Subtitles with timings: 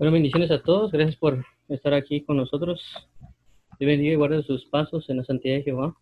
[0.00, 0.90] Bueno, bendiciones a todos.
[0.92, 2.82] Gracias por estar aquí con nosotros.
[3.78, 5.94] Dios bendiga y guarde sus pasos en la santidad de Jehová.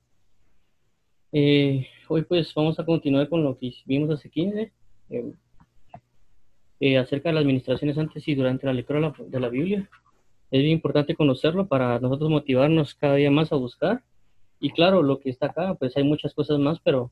[1.32, 4.72] Eh, hoy pues vamos a continuar con lo que vimos hace 15,
[5.10, 5.32] eh,
[6.78, 9.90] eh, acerca de las administraciones antes y durante la lectura de la, Biblia.
[10.52, 14.04] Es bien importante conocerlo para nosotros motivarnos cada día más a buscar.
[14.60, 17.10] Y claro, lo que está acá, pues hay muchas cosas más, pero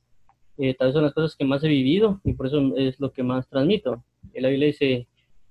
[0.57, 3.25] tal vez son las cosas que más he vivido y por eso es lo que
[3.25, 4.05] más transmito.
[4.35, 5.09] La Biblia dice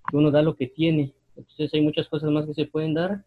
[0.10, 1.14] que uno da lo que tiene.
[1.36, 3.24] Entonces hay muchas cosas más que se pueden dar,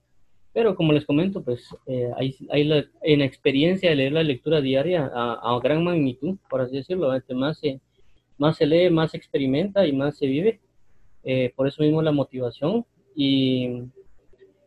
[0.53, 4.61] pero como les comento, pues eh, hay, hay la, en experiencia de leer la lectura
[4.61, 7.81] diaria a, a gran magnitud, por así decirlo, entre más se,
[8.39, 10.61] más se lee, más se experimenta y más se vive.
[11.25, 12.87] Eh, por eso mismo la motivación.
[13.15, 13.83] Y,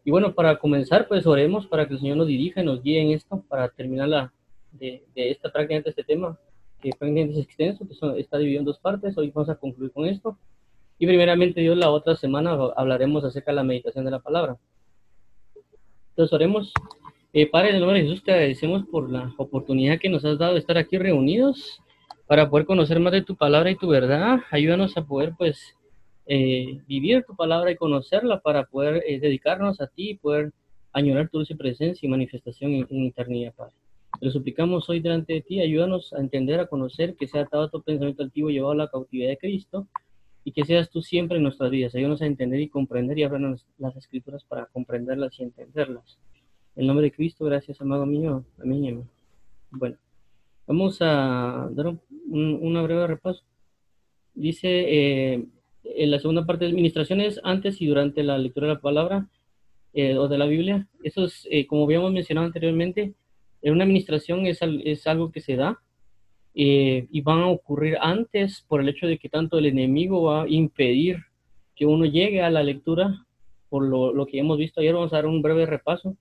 [0.06, 3.02] y, bueno, para comenzar, pues oremos para que el Señor nos dirija y nos guíe
[3.02, 4.34] en esto, para terminar la,
[4.72, 6.38] de, de esta prácticamente este tema,
[6.82, 9.18] que prácticamente es extenso, que está dividido en dos partes.
[9.18, 10.38] Hoy vamos a concluir con esto.
[11.02, 14.58] Y primeramente Dios, la otra semana hablaremos acerca de la meditación de la palabra.
[16.10, 16.72] Entonces oremos.
[17.34, 20.38] Eh, Padre, en el nombre de Jesús, te agradecemos por la oportunidad que nos has
[20.38, 21.82] dado de estar aquí reunidos
[22.28, 24.42] para poder conocer más de tu palabra y tu verdad.
[24.52, 25.76] Ayúdanos a poder, pues,
[26.28, 30.52] eh, vivir tu palabra y conocerla para poder eh, dedicarnos a ti y poder
[30.94, 33.74] añorar tu dulce presencia y manifestación en, en eternidad, Padre.
[34.20, 35.62] Te lo suplicamos hoy delante de ti.
[35.62, 39.30] Ayúdanos a entender, a conocer que sea atado tu pensamiento altivo llevado a la cautividad
[39.30, 39.88] de Cristo
[40.44, 41.94] y que seas tú siempre en nuestras vidas.
[41.96, 46.18] Ayúdanos a entender y comprender y abrirnos las escrituras para comprenderlas y entenderlas.
[46.76, 48.44] En nombre de Cristo, gracias, amado mío.
[48.62, 49.08] Amén.
[49.72, 49.98] Bueno,
[50.66, 53.44] vamos a dar un, breve repaso.
[54.34, 55.46] Dice eh,
[55.84, 59.28] en la segunda parte de administraciones, antes y durante la lectura de la palabra
[59.94, 60.88] eh, o de la Biblia.
[61.04, 63.14] Eso es, eh, como habíamos mencionado anteriormente,
[63.62, 65.82] en una administración es, es algo que se da
[66.54, 70.44] eh, y van a ocurrir antes por el hecho de que tanto el enemigo va
[70.44, 71.18] a impedir
[71.76, 73.26] que uno llegue a la lectura,
[73.70, 76.18] por lo, lo, que hemos visto ayer, vamos a dar un breve repaso.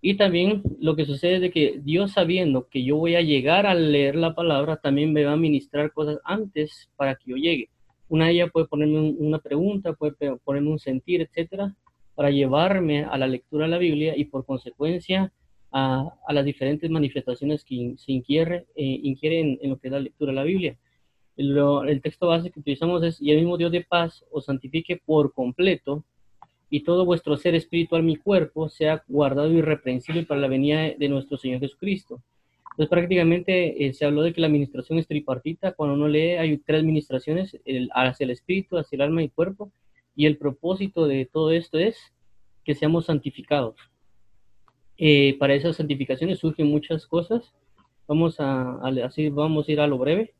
[0.00, 3.66] Y también lo que sucede es de que Dios sabiendo que yo voy a llegar
[3.66, 7.68] a leer la palabra, también me va a ministrar cosas antes para que yo llegue.
[8.08, 11.74] Una de ellas puede ponerme una pregunta, puede ponerme un sentir, etcétera,
[12.14, 15.32] para llevarme a la lectura de la Biblia y por consecuencia
[15.72, 20.32] a, las diferentes manifestaciones que se inquiere, eh, inquieren en lo que es la lectura
[20.32, 20.76] de la Biblia.
[21.36, 21.56] El,
[21.88, 25.32] el texto base que utilizamos es, y el mismo Dios de paz os santifique por
[25.32, 26.04] completo,
[26.72, 31.36] y todo vuestro ser espiritual, mi cuerpo, sea guardado irreprensible para la venida de nuestro
[31.36, 32.22] Señor Jesucristo.
[32.72, 35.72] Entonces prácticamente eh, se habló de que la administración es tripartita.
[35.72, 39.70] Cuando uno lee hay tres administraciones, el, hacia el espíritu, hacia el alma y cuerpo.
[40.16, 41.98] Y el propósito de todo esto es
[42.64, 43.76] que seamos santificados.
[44.98, 47.52] Eh, para esas santificaciones surgen muchas cosas.
[48.06, 50.32] Vamos a, a, así vamos a ir a lo breve.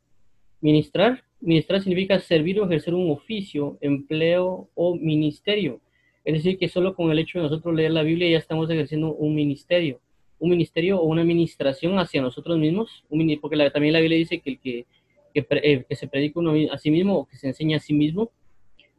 [0.61, 1.23] Ministrar.
[1.41, 5.81] Ministrar significa servir o ejercer un oficio, empleo o ministerio.
[6.23, 9.13] Es decir, que solo con el hecho de nosotros leer la Biblia ya estamos ejerciendo
[9.13, 9.99] un ministerio.
[10.39, 13.03] Un ministerio o una administración hacia nosotros mismos.
[13.09, 14.85] Un, porque la, también la Biblia dice que el que,
[15.33, 17.93] que, eh, que se predica uno a sí mismo o que se enseña a sí
[17.93, 18.31] mismo.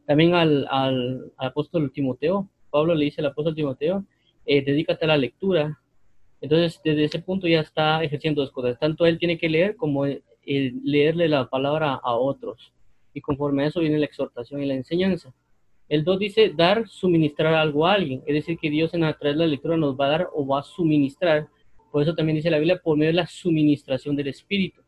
[0.07, 2.49] También al, al, al apóstol Timoteo.
[2.71, 4.05] Pablo le dice al apóstol Timoteo
[4.47, 5.79] eh, dedícate a la lectura.
[6.41, 8.79] Entonces, desde ese punto ya está ejerciendo dos cosas.
[8.79, 12.73] Tanto él tiene que leer como el, leerle la palabra a otros.
[13.13, 15.33] Y conforme a eso viene la exhortación y la enseñanza.
[15.89, 18.23] El 2 dice dar, suministrar algo a alguien.
[18.27, 20.47] Es decir, que Dios en a través de la lectura nos va a dar o
[20.47, 21.49] va a suministrar.
[21.93, 24.83] Por eso también dice la Biblia, por medio de la suministración del Espíritu.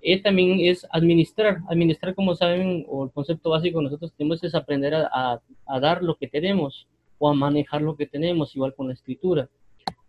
[0.00, 1.58] Y también es administrar.
[1.68, 6.02] Administrar, como saben, o el concepto básico nosotros tenemos es aprender a, a, a dar
[6.02, 6.88] lo que tenemos
[7.22, 9.48] o a manejar lo que tenemos, igual con la escritura.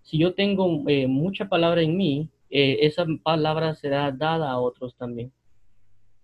[0.01, 4.95] Si yo tengo eh, mucha palabra en mí, eh, esa palabra será dada a otros
[4.97, 5.31] también.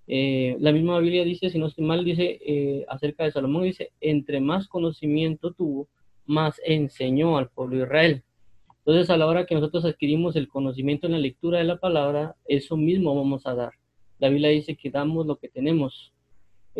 [0.07, 4.39] Eh, la misma Biblia dice, si no estoy mal, dice acerca de Salomón, dice, entre
[4.39, 5.87] más conocimiento tuvo,
[6.25, 8.23] más enseñó al pueblo de Israel.
[8.79, 12.35] Entonces, a la hora que nosotros adquirimos el conocimiento en la lectura de la palabra,
[12.45, 13.73] eso mismo vamos a dar.
[14.17, 16.13] La Biblia dice que damos lo que tenemos.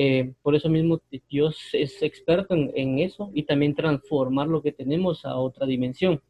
[0.01, 4.71] Eh, por eso mismo Dios es experto en, en, eso y también transformar lo que
[4.71, 6.21] tenemos a otra dimensión.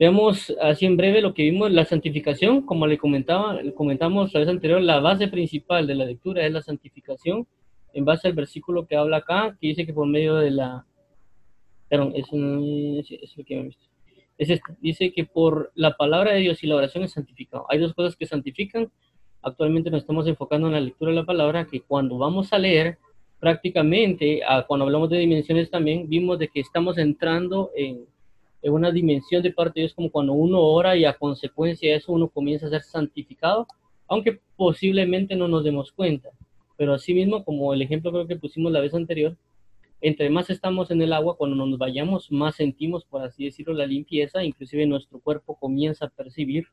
[0.00, 4.48] Veamos así en breve lo que vimos, la santificación, como le comentaba, comentamos la vez
[4.48, 7.46] anterior, la base principal de la lectura es la santificación,
[7.92, 10.86] en base al versículo que habla acá, que dice que por medio de la,
[11.90, 13.84] perdón, es, es, es lo que hemos visto.
[14.38, 17.66] Es este, dice que por la palabra de Dios y la oración es santificado.
[17.68, 18.90] Hay dos cosas que santifican,
[19.42, 22.98] actualmente nos estamos enfocando en la lectura de la palabra, que cuando vamos a leer,
[23.40, 28.04] prácticamente, a, cuando hablamos de dimensiones también, vimos de que estamos entrando en,
[28.62, 31.96] en, una dimensión de parte de Dios, como cuando uno ora y a consecuencia de
[31.96, 33.66] eso uno comienza a ser santificado,
[34.08, 36.30] aunque posiblemente no nos demos cuenta.
[36.76, 39.36] Pero asimismo, como el ejemplo creo que pusimos la vez anterior,
[40.00, 43.86] entre más estamos en el agua, cuando nos vayamos, más sentimos, por así decirlo, la
[43.86, 46.68] limpieza, inclusive nuestro cuerpo comienza a percibir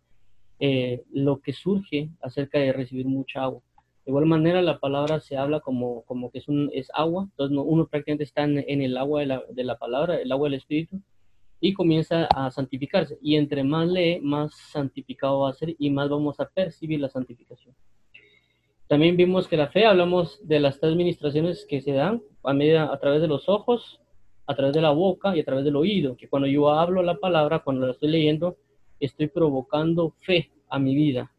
[0.59, 3.61] eh, lo que surge acerca de recibir mucha agua.
[4.05, 7.87] De igual manera, la palabra se habla como, como que es, es agua, entonces uno
[7.87, 11.01] prácticamente está en, el agua de la, de la, palabra, el agua del Espíritu,
[11.59, 13.17] y comienza a santificarse.
[13.21, 17.09] Y entre más lee, más santificado va a ser y más vamos a percibir la
[17.09, 17.75] santificación.
[18.87, 22.93] También vimos que la fe, hablamos de las tres administraciones que se dan a, medida,
[22.93, 23.99] a través de los ojos,
[24.45, 27.17] a través de la boca y a través del oído, que cuando yo hablo la
[27.17, 28.57] palabra, cuando la estoy leyendo,
[28.99, 31.31] estoy provocando fe a mi vida.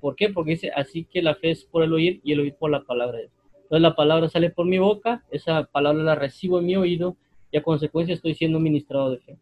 [0.00, 0.30] ¿Por qué?
[0.30, 2.82] Porque dice, así que la fe es por el oír y el oír por la
[2.82, 3.20] palabra.
[3.20, 7.16] Entonces la palabra sale por mi boca, esa palabra la recibo en mi oído
[7.50, 9.38] y a consecuencia estoy siendo ministrado de fe.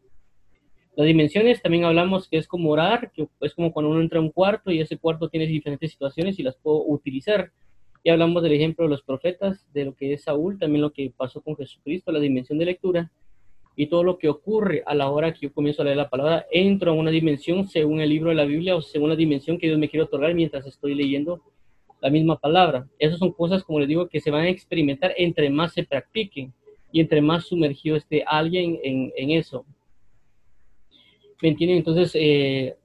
[0.96, 4.22] Las dimensiones también hablamos que es como orar, que es como cuando uno entra a
[4.22, 7.52] un cuarto y ese cuarto tiene diferentes situaciones y las puedo utilizar.
[8.02, 11.12] Y hablamos del ejemplo de los profetas, de lo que es Saúl, también lo que
[11.16, 13.10] pasó con Jesucristo, la dimensión de lectura
[13.80, 16.44] y todo lo que ocurre a la hora que yo comienzo a leer la palabra,
[16.52, 19.68] entro a una dimensión según el libro de la Biblia o según la dimensión que
[19.68, 21.40] Dios me quiere otorgar mientras estoy leyendo
[22.02, 22.86] la misma palabra.
[22.98, 26.52] Esas son cosas, como les digo, que se van a experimentar entre más se practiquen
[26.92, 29.64] y entre más sumergido esté alguien en, en eso.
[31.40, 31.78] ¿Me entienden?
[31.78, 32.76] Entonces, eh,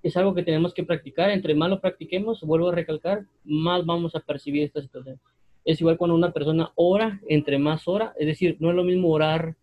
[0.00, 1.30] es algo que tenemos que practicar.
[1.30, 5.18] Entre más lo practiquemos, vuelvo a recalcar, más vamos a percibir esta situación.
[5.64, 9.10] Es igual cuando una persona ora, entre más ora, es decir, no es lo mismo
[9.10, 9.56] orar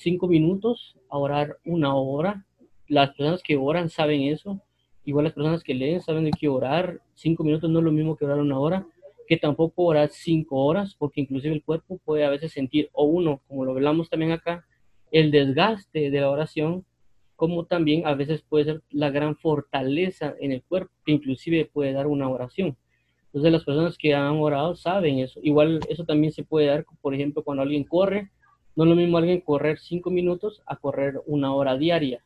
[0.00, 2.44] cinco minutos a orar una hora.
[2.88, 4.60] Las personas que oran saben eso.
[5.04, 8.24] Igual las personas que leen saben que orar cinco minutos no es lo mismo que
[8.24, 8.86] orar una hora,
[9.28, 13.40] que tampoco orar cinco horas, porque inclusive el cuerpo puede a veces sentir, o uno,
[13.46, 14.64] como lo hablamos también acá,
[15.12, 16.84] el desgaste de la oración
[17.40, 21.94] como también a veces puede ser la gran fortaleza en el cuerpo, que inclusive puede
[21.94, 22.76] dar una oración.
[23.28, 25.40] Entonces las personas que han orado saben eso.
[25.42, 28.30] Igual eso también se puede dar, por ejemplo, cuando alguien corre,
[28.76, 32.22] no es lo mismo alguien correr cinco minutos a correr una hora diaria.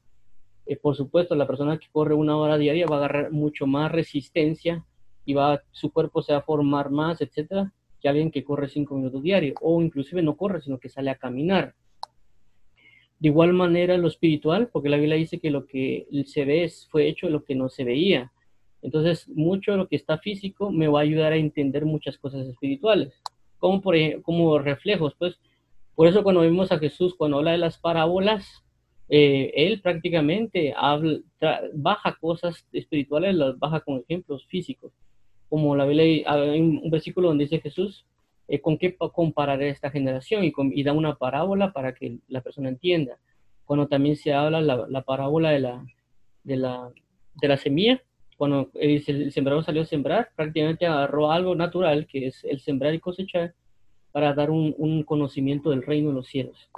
[0.67, 3.93] Eh, por supuesto, la persona que corre una hora diaria va a agarrar mucho más
[3.93, 4.85] resistencia
[5.25, 8.95] y va, su cuerpo se va a formar más, etcétera, que alguien que corre cinco
[8.95, 11.75] minutos diarios o inclusive no corre, sino que sale a caminar.
[13.19, 17.09] De igual manera lo espiritual, porque la Biblia dice que lo que se ve fue
[17.09, 18.33] hecho lo que no se veía.
[18.83, 22.47] Entonces, mucho de lo que está físico me va a ayudar a entender muchas cosas
[22.47, 23.15] espirituales,
[23.59, 25.15] como, por, como reflejos.
[25.19, 25.39] Pues,
[25.95, 28.65] por eso cuando vimos a Jesús, cuando habla de las parábolas,
[29.09, 31.21] eh, él prácticamente habla,
[31.75, 34.93] baja cosas espirituales, las baja con ejemplos físicos.
[35.49, 38.07] Como la Biblia, hay un versículo donde dice Jesús,
[38.49, 42.69] eh, con qué compararé esta generación y, y, da una parábola para que la persona
[42.69, 43.19] entienda.
[43.65, 45.87] Cuando también se habla la, la parábola de la,
[46.43, 46.91] de, la,
[47.37, 48.03] de la semilla,
[48.37, 52.95] cuando el, el, sembrador salió a sembrar, prácticamente agarró algo natural, que es el sembrar
[52.95, 53.55] y cosechar,
[54.15, 56.71] para dar un, conocimiento del reino de los cielos.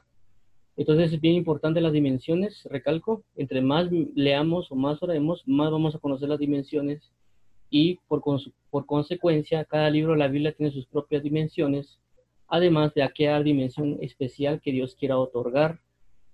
[0.75, 5.95] Entonces es bien importante las dimensiones, recalco, entre más leamos o más oremos, más vamos
[5.95, 7.13] a conocer las dimensiones
[7.69, 8.23] y por,
[8.71, 12.01] por consecuencia cada libro de la Biblia tiene sus propias dimensiones,
[12.49, 15.81] además de aquella dimensión especial que Dios quiera otorgar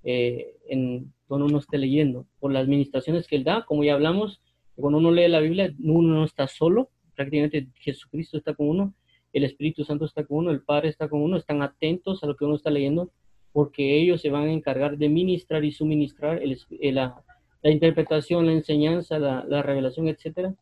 [0.04, 4.40] eh, en cuando uno esté leyendo, por las administraciones que Él da, como ya hablamos,
[4.76, 8.94] cuando uno lee la Biblia, uno no está solo, prácticamente Jesucristo está con uno,
[9.32, 12.36] el Espíritu Santo está con uno, el Padre está con uno, están atentos a lo
[12.36, 13.10] que uno está leyendo,
[13.52, 16.58] porque ellos se van a encargar de ministrar y suministrar el,
[16.94, 17.22] la,
[17.64, 20.54] interpretación, la enseñanza, la, la revelación, etcétera,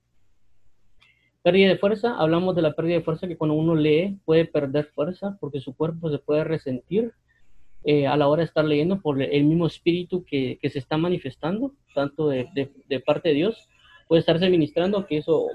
[1.43, 4.91] Pérdida de fuerza, hablamos de la pérdida de fuerza que cuando uno lee puede perder
[4.95, 7.15] fuerza porque su cuerpo se puede resentir
[7.83, 10.99] eh, a la hora de estar leyendo por el mismo espíritu que, que se está
[10.99, 12.47] manifestando, tanto de,
[12.87, 13.71] de, parte de Dios,
[14.07, 15.47] puede estarse ministrando que eso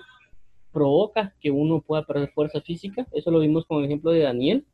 [0.76, 3.08] provoca que uno pueda perder fuerza física.
[3.14, 4.66] Eso lo vimos con el ejemplo de Daniel.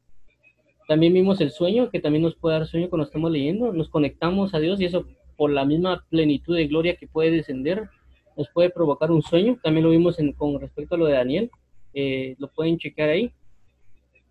[0.88, 3.72] También vimos el sueño, que también nos puede dar sueño cuando estamos leyendo.
[3.72, 5.05] Nos conectamos a Dios y eso
[5.38, 7.89] por la misma plenitud de gloria que puede descender
[8.38, 9.60] nos puede provocar un sueño.
[9.62, 11.51] También lo vimos con respecto a lo de Daniel.
[11.93, 13.31] Eh, lo pueden checar ahí.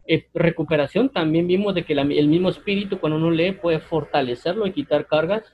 [0.07, 4.73] Eh, recuperación, también vimos de que el mismo espíritu cuando uno lee puede fortalecerlo y
[4.73, 5.45] quitar cargas.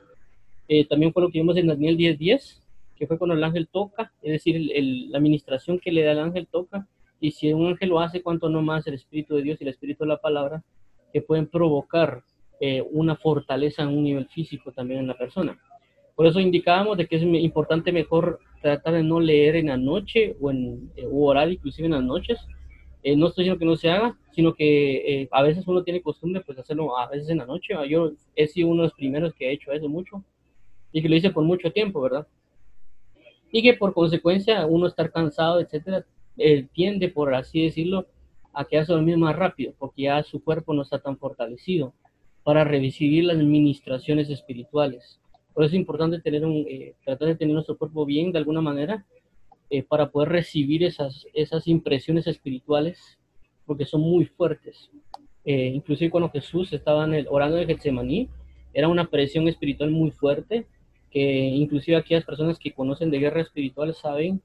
[0.69, 2.63] Eh, también fue lo que vimos en Daniel 10.10,
[2.97, 4.71] que fue cuando el ángel toca, es decir,
[5.11, 6.87] la administración que le da el ángel toca.
[7.21, 9.71] Y si un ángel lo hace, cuanto no más el espíritu de Dios y el
[9.71, 10.63] espíritu de la palabra,
[11.13, 12.23] que pueden provocar
[12.91, 15.59] una fortaleza en un nivel físico también en la persona.
[16.17, 20.35] Por eso indicábamos de que es importante mejor tratar de no leer en la noche
[20.41, 22.39] o, en, eh, orar inclusive en las noches.
[23.03, 26.01] Eh, no estoy diciendo que no se haga, sino que eh, a veces uno tiene
[26.01, 27.75] costumbre pues hacerlo a veces en la noche.
[27.89, 30.25] Yo he sido uno de los primeros que ha hecho eso mucho
[30.91, 32.27] y que lo hice por mucho tiempo, ¿verdad?
[33.57, 36.05] Y que por consecuencia uno estar cansado, etcétera,
[36.75, 38.07] tiende, por así decirlo,
[38.53, 41.95] a quedarse dormido más rápido, porque ya su cuerpo no está tan fortalecido.
[42.45, 45.19] para recibir las ministraciones espirituales.
[45.55, 48.61] Por eso es importante tener un, eh, tratar de tener nuestro cuerpo bien de alguna
[48.61, 49.07] manera
[49.71, 53.19] eh, para poder recibir esas, esas impresiones espirituales,
[53.65, 54.91] porque son muy fuertes.
[55.47, 58.29] Eh, inclusive cuando Jesús estaba en el, orando en Getsemaní,
[58.75, 60.67] era una presión espiritual muy fuerte,
[61.17, 64.43] que inclusive aquellas personas que conocen de guerra espiritual saben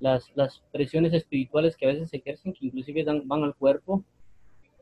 [0.00, 4.02] las, las presiones espirituales que a veces ejercen, que inclusive dan, van al cuerpo,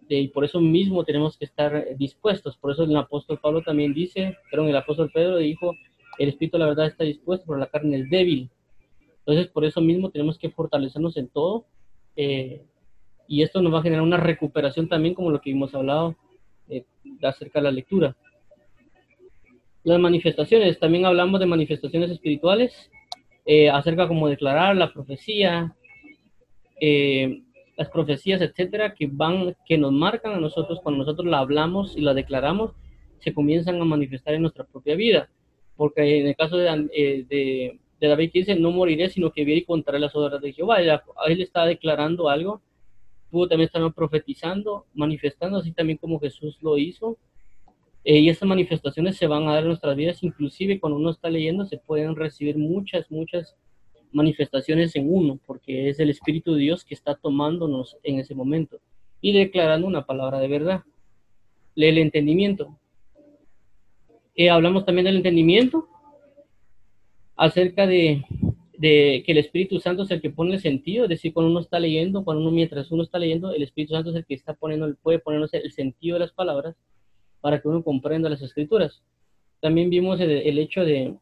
[0.09, 2.57] y por eso mismo tenemos que estar dispuestos.
[2.57, 5.75] Por eso el apóstol Pablo también dice, pero el apóstol Pedro dijo,
[6.21, 8.49] el espíritu la verdad está dispuesto, pero la carne es débil.
[9.19, 11.67] Entonces, por eso mismo tenemos que fortalecernos en todo.
[12.15, 12.63] Eh,
[13.27, 16.15] y esto nos va a generar una recuperación también, como lo que hemos hablado
[16.69, 16.85] eh,
[17.23, 18.17] acerca de la lectura.
[19.85, 22.91] Las manifestaciones, también hablamos de manifestaciones espirituales,
[23.47, 25.77] eh, acerca como declarar la profecía,
[27.77, 32.01] las profecías, etcétera, que van, que nos marcan a nosotros cuando nosotros la hablamos y
[32.01, 32.73] la declaramos,
[33.19, 35.31] se comienzan a manifestar en nuestra propia vida.
[35.77, 39.61] Porque en el caso de, de de David que dice, no moriré, sino que viviré
[39.61, 40.81] y contaré las obras de Jehová.
[40.81, 42.61] Él está declarando algo,
[43.31, 47.19] pudo también estar profetizando, manifestando, así también como Jesús lo hizo.
[48.05, 51.31] Eh, y estas manifestaciones se van a dar en nuestras vidas, inclusive cuando uno está
[51.31, 53.57] leyendo se pueden recibir muchas, muchas
[54.13, 58.79] manifestaciones en uno, porque es el Espíritu de Dios que está tomándonos en ese momento
[59.23, 60.83] y declarando una palabra de verdad.
[61.75, 62.79] Lee el entendimiento.
[64.37, 65.89] Eh, hablamos también del entendimiento,
[67.37, 68.23] acerca de,
[68.81, 71.81] que el Espíritu Santo es el que pone el sentido, es decir, cuando uno está
[71.81, 74.95] leyendo, cuando uno mientras uno está leyendo, el Espíritu Santo es el que está poniendo,
[75.03, 76.77] puede ponernos el sentido de las palabras
[77.45, 79.03] para que uno comprenda las escrituras.
[79.61, 81.15] También vimos el, hecho de,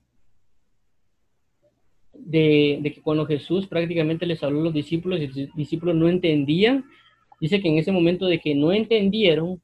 [2.14, 6.84] de, que cuando Jesús prácticamente les habló a los discípulos y los discípulos no entendían,
[7.40, 9.60] dice que en ese momento de que no entendieron,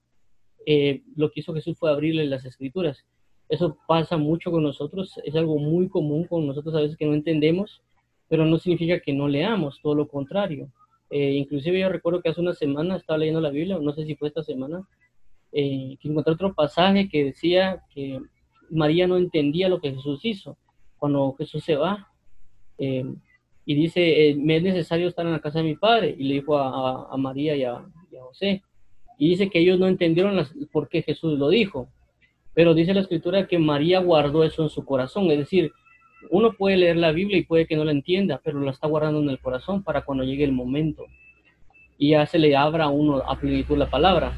[0.67, 3.07] eh, lo que hizo Jesús fue abrirles las escrituras.
[3.49, 7.15] Eso pasa mucho con nosotros, es algo muy común con nosotros a veces que no
[7.15, 7.83] entendemos,
[8.27, 10.73] pero no significa que no leamos, todo lo contrario.
[11.11, 14.17] Eh, inclusive yo recuerdo que hace una semana estaba leyendo la Biblia, no sé si
[14.17, 14.85] fue esta semana,
[15.53, 18.21] eh, que encontré otro pasaje que decía que
[18.71, 20.57] María no entendía lo que Jesús hizo
[20.99, 22.09] cuando Jesús se va.
[22.79, 23.05] Eh,
[23.65, 26.15] y dice, me es necesario estar en la casa de mi padre.
[26.19, 28.63] Y le dijo a, María y a, y a, José.
[29.19, 31.89] Y dice que ellos no entendieron las, por qué Jesús lo dijo.
[32.55, 35.71] Pero dice la escritura que María guardó eso en su corazón, es decir,
[36.31, 39.21] uno puede leer la Biblia y puede que no la entienda, pero la está guardando
[39.21, 41.05] en el corazón para cuando llegue el momento.
[41.97, 44.37] Y ya se le abra a uno a plenitud la palabra.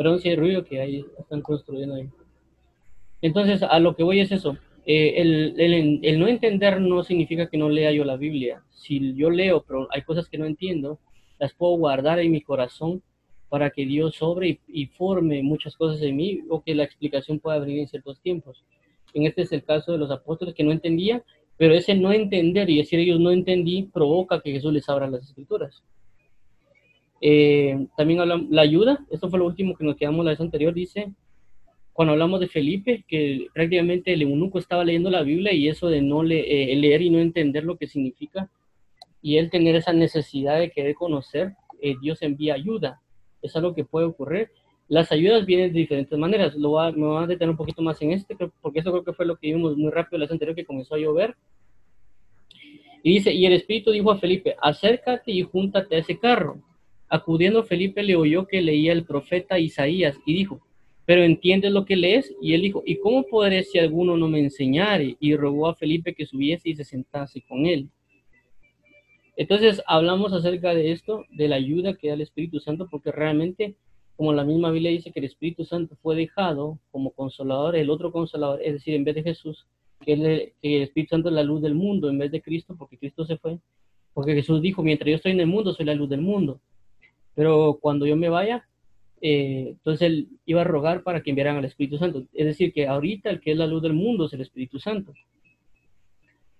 [0.00, 2.08] Perdón si hay ruido que ahí están construyendo ahí.
[3.20, 4.56] Entonces, a lo que voy es eso.
[4.86, 8.62] Eh, el, no entender no significa que no lea yo la Biblia.
[8.70, 11.00] Si yo leo, pero hay cosas que no entiendo,
[11.38, 13.02] las puedo guardar en mi corazón
[13.50, 17.58] para que Dios sobre y, forme muchas cosas en mí o que la explicación pueda
[17.58, 18.64] abrir en ciertos tiempos.
[19.12, 21.22] En este es el caso de los apóstoles que no entendían,
[21.58, 25.24] pero ese no entender y decir ellos no entendí provoca que Jesús les abra las
[25.24, 25.82] escrituras.
[27.20, 30.72] Eh, también habla, la ayuda, esto fue lo último que nos quedamos la vez anterior,
[30.72, 31.12] dice,
[31.92, 36.00] cuando hablamos de Felipe, que prácticamente el eunuco estaba leyendo la Biblia y eso de
[36.00, 38.50] no eh, leer y no entender lo que significa,
[39.22, 43.00] y él tener esa necesidad de querer conocer, eh, Dios envía ayuda.
[43.42, 44.50] Es algo que puede ocurrir.
[44.88, 46.54] Las ayudas vienen de diferentes maneras.
[46.56, 49.12] Lo va, me voy a detener un poquito más en este, porque eso creo que
[49.12, 51.36] fue lo que vimos muy rápido la vez anterior que comenzó a llover.
[53.02, 56.60] Y dice, y el Espíritu dijo a Felipe, acércate y júntate a ese carro.
[57.10, 60.60] Acudiendo Felipe le oyó que leía el profeta Isaías y dijo,
[61.04, 62.32] pero entiendes lo que lees.
[62.40, 65.16] Y él dijo, ¿y cómo podré si alguno no me enseñare?
[65.18, 67.88] Y rogó a Felipe que subiese y se sentase con él.
[69.36, 73.74] Entonces hablamos acerca de esto, de la ayuda que da el Espíritu Santo, porque realmente,
[74.16, 78.12] como la misma Biblia dice que el Espíritu Santo fue dejado como consolador, el otro
[78.12, 79.66] consolador, es decir, en vez de Jesús,
[80.00, 82.98] que el, el Espíritu Santo es la luz del mundo en vez de Cristo, porque
[82.98, 83.58] Cristo se fue,
[84.14, 86.60] porque Jesús dijo, mientras yo estoy en el mundo, soy la luz del mundo.
[87.40, 88.68] Pero cuando yo me vaya,
[89.22, 92.26] eh, entonces él iba a rogar para que enviaran al Espíritu Santo.
[92.34, 95.14] Es decir, que ahorita el que es la luz del mundo es el Espíritu Santo.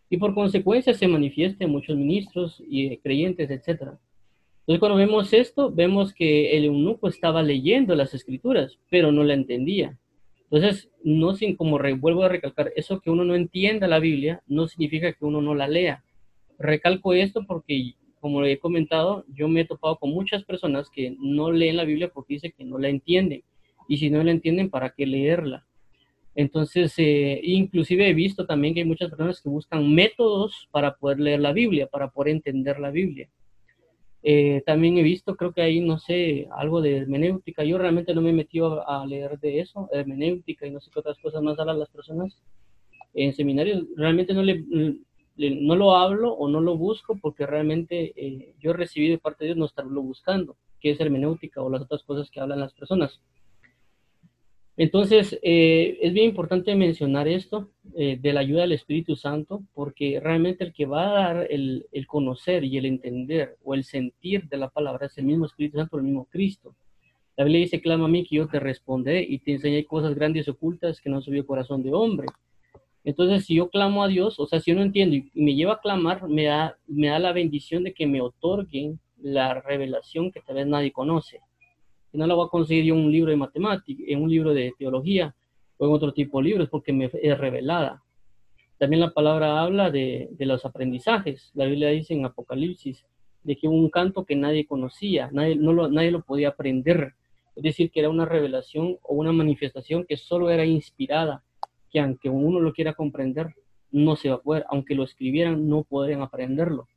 [0.08, 3.68] Y por consecuencia se manifiesta en muchos ministros y creyentes, etc.
[4.60, 9.34] Entonces cuando vemos esto, vemos que el eunuco estaba leyendo las escrituras, pero no la
[9.34, 9.98] entendía.
[10.44, 14.66] Entonces, no sin, como vuelvo a recalcar, eso que uno no entienda la Biblia no
[14.66, 16.04] significa que uno no la lea.
[16.58, 21.50] Recalco esto porque como he comentado, yo me he topado con muchas personas que no
[21.50, 23.42] leen la Biblia porque dice que no la entienden.
[23.88, 25.66] Y si no la entienden, ¿para qué leerla?
[26.34, 31.18] Entonces, eh, inclusive he visto también que hay muchas personas que buscan métodos para poder
[31.18, 33.28] leer la Biblia, para poder entender la Biblia.
[34.22, 37.64] Eh, también he visto, creo que ahí, no sé, algo de hermenéutica.
[37.64, 41.00] Yo realmente no me he metido a, leer de eso, hermenéutica y no sé qué
[41.00, 42.40] otras cosas más hablan las personas
[43.14, 43.84] en seminarios.
[43.96, 44.64] Realmente no, le,
[45.48, 49.44] no lo hablo o no lo busco porque realmente eh, yo he recibido de parte
[49.44, 52.74] de Dios no estarlo buscando, que es hermenéutica o las otras cosas que hablan las
[52.74, 53.20] personas.
[54.76, 60.18] Entonces, eh, es bien importante mencionar esto eh, de la ayuda del Espíritu Santo, porque
[60.20, 64.56] realmente el que va a dar el, conocer y el entender o el sentir de
[64.56, 66.74] la palabra es el mismo Espíritu Santo, el mismo Cristo.
[67.36, 70.46] La Biblia dice, clama a mí que yo te responderé y te enseñaré cosas grandes
[70.46, 72.28] y ocultas que no subió corazón de hombre.
[73.04, 75.74] Entonces, si yo clamo a Dios, o sea, si yo no entiendo y me lleva
[75.74, 80.40] a clamar, me da, me da la bendición de que me otorguen la revelación que
[80.40, 81.40] tal vez nadie conoce
[82.12, 85.34] no la voy a conseguir en un libro de matemáticas, en un libro de teología
[85.78, 88.02] o en otro tipo de libros porque me es revelada.
[88.78, 91.50] También la palabra habla de, de los aprendizajes.
[91.54, 93.04] La Biblia dice en Apocalipsis
[93.42, 97.14] de que hubo un canto que nadie conocía, nadie, no lo, nadie lo podía aprender.
[97.54, 101.44] Es decir, que era una revelación o una manifestación que solo era inspirada,
[101.90, 103.54] que aunque uno lo quiera comprender,
[103.90, 106.88] no se va a poder, aunque lo escribieran, no podrían aprenderlo.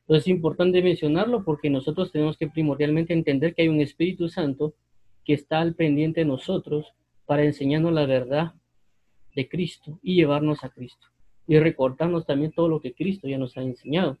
[0.00, 4.74] Entonces es importante mencionarlo porque nosotros tenemos que primordialmente entender que hay un Espíritu Santo
[5.24, 6.94] que está al pendiente de nosotros
[7.26, 8.54] para enseñarnos la verdad
[9.36, 11.08] de Cristo y llevarnos a Cristo
[11.46, 14.18] y recordarnos también todo lo que Cristo ya nos ha enseñado.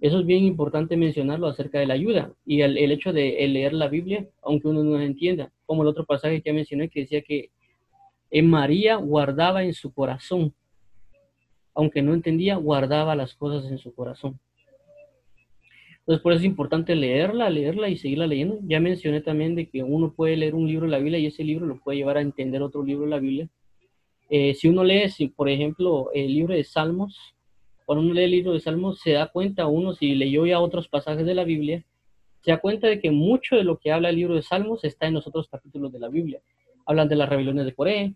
[0.00, 3.88] Eso es bien importante mencionarlo acerca de la ayuda y el, hecho de leer la
[3.88, 7.50] Biblia, aunque uno no entienda, como el otro pasaje que mencioné que decía que
[8.34, 10.52] en María guardaba en su corazón,
[11.72, 14.40] aunque no entendía, guardaba las cosas en su corazón.
[16.00, 18.58] Entonces, por eso es importante leerla, leerla y seguirla leyendo.
[18.64, 21.44] Ya mencioné también de que uno puede leer un libro de la Biblia y ese
[21.44, 23.48] libro lo puede llevar a entender otro libro de la Biblia.
[24.28, 27.36] Eh, si uno lee, por ejemplo, el libro de Salmos,
[27.86, 30.88] cuando uno lee el libro de Salmos, se da cuenta uno, si leyó ya otros
[30.88, 31.84] pasajes de la Biblia,
[32.40, 35.06] se da cuenta de que mucho de lo que habla el libro de Salmos está
[35.06, 36.40] en los otros capítulos de la Biblia.
[36.84, 38.14] Hablan de las rebeliones de Coré,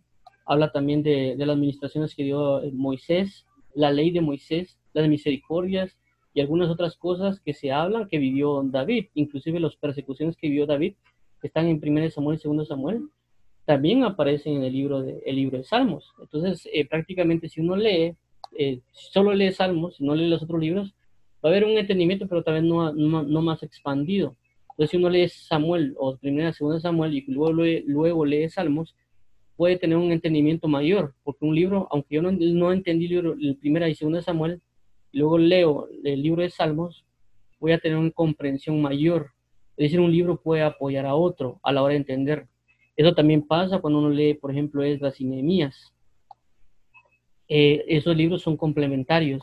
[0.48, 5.96] habla también de, de las administraciones que dio Moisés, la ley de Moisés, las misericordias,
[6.34, 10.66] y algunas otras cosas que se hablan que vivió David, inclusive las persecuciones que vivió
[10.66, 10.94] David,
[11.40, 13.08] que están en 1 Samuel y 2 Samuel,
[13.64, 16.14] también aparecen en el libro de, el libro de Salmos.
[16.20, 18.14] Entonces, eh, prácticamente si uno lee,
[18.56, 20.94] eh, solo lee Salmos, no lee los otros libros,
[21.44, 24.36] va a haber un entendimiento, pero tal vez no, no, más expandido.
[24.70, 28.94] Entonces, si uno lee Samuel o primera, segunda Samuel y luego, luego lee Salmos,
[29.58, 33.32] puede tener un entendimiento mayor, porque un libro, aunque yo no, no entendí el libro,
[33.32, 34.62] el primera y segunda Samuel,
[35.12, 37.04] luego leo el libro de Salmos,
[37.58, 39.32] voy a tener una comprensión mayor.
[39.76, 42.46] Es decir, un libro puede apoyar a otro a la hora de entender.
[42.96, 45.92] Eso también pasa cuando uno lee, por ejemplo, Esdras y Nehemías.
[47.48, 49.42] Eh, esos libros son complementarios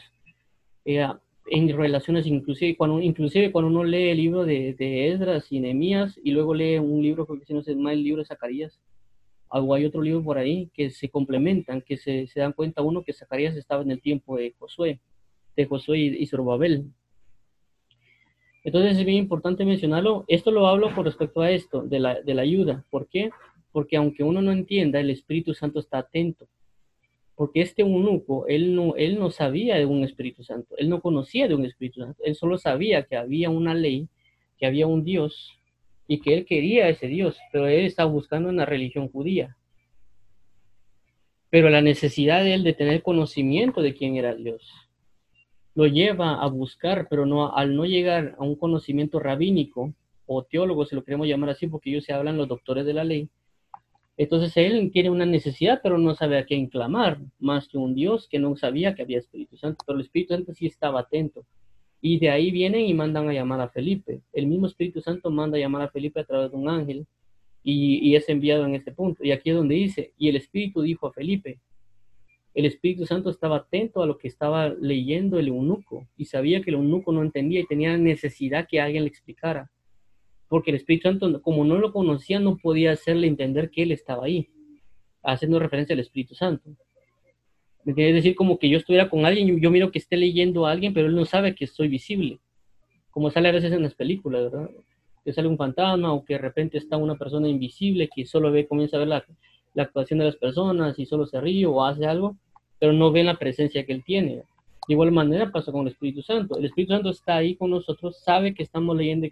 [0.85, 1.05] eh,
[1.47, 6.17] en relaciones, inclusive cuando, inclusive cuando uno lee el libro de, de Esdras y Nehemías
[6.23, 8.79] y luego lee un libro, que si no es más el libro de Zacarías,
[9.49, 13.03] o hay otro libro por ahí que se complementan, que se, se dan cuenta uno
[13.03, 14.99] que Zacarías estaba en el tiempo de Josué
[15.55, 16.91] de Josué y, Zorobabel.
[18.63, 20.25] Entonces es bien importante mencionarlo.
[20.27, 22.83] Esto lo hablo con respecto a esto, de la, de la ayuda.
[22.89, 23.29] ¿Por qué?
[23.71, 26.47] Porque aunque uno no entienda, el Espíritu Santo está atento.
[27.35, 31.49] Porque este eunuco, él no, él no sabía de un Espíritu Santo, él no conocía
[31.49, 34.07] de un Espíritu Santo, él solo sabía que había una ley,
[34.57, 35.54] que había un Dios
[36.07, 39.57] y que él quería a ese Dios, pero él estaba buscando una religión judía.
[41.49, 44.85] Pero la necesidad de él de tener conocimiento de quién era Dios
[45.75, 49.93] lo lleva a buscar, pero no al no llegar a un conocimiento rabínico
[50.25, 53.03] o teólogo, si lo queremos llamar así, porque ellos se hablan los doctores de la
[53.03, 53.29] ley.
[54.17, 58.29] Entonces él tiene una necesidad, pero no sabe a quién clamar, más que un Dios
[58.29, 61.45] que no sabía que había Espíritu Santo, pero el Espíritu Santo sí estaba atento.
[62.01, 64.21] Y de ahí vienen y mandan a llamar a Felipe.
[64.33, 67.07] El mismo Espíritu Santo manda a llamar a Felipe a través de un ángel
[67.63, 69.23] y, y es enviado en este punto.
[69.23, 71.59] Y aquí es donde dice, y el Espíritu dijo a Felipe,
[72.55, 76.69] el Espíritu Santo estaba atento a lo que estaba leyendo el eunuco y sabía que
[76.69, 79.69] el eunuco no entendía y tenía necesidad que alguien le explicara.
[80.47, 84.25] Porque el Espíritu Santo, como no lo conocía, no podía hacerle entender que él estaba
[84.25, 84.49] ahí,
[85.21, 86.69] haciendo referencia al Espíritu Santo.
[87.85, 90.71] ¿Me Es decir, como que yo estuviera con alguien, yo miro que esté leyendo a
[90.71, 92.39] alguien, pero él no sabe que estoy visible.
[93.11, 94.69] Como sale a veces en las películas, ¿verdad?
[95.23, 98.67] Que sale un fantasma o que de repente está una persona invisible que solo ve,
[98.67, 99.25] comienza a ver la,
[99.73, 102.35] la actuación de las personas y solo se ríe o hace algo
[102.79, 104.43] pero no ven la presencia que Él tiene.
[104.87, 106.57] De igual manera pasa con el Espíritu Santo.
[106.57, 109.27] El Espíritu Santo está ahí con nosotros, sabe que estamos leyendo,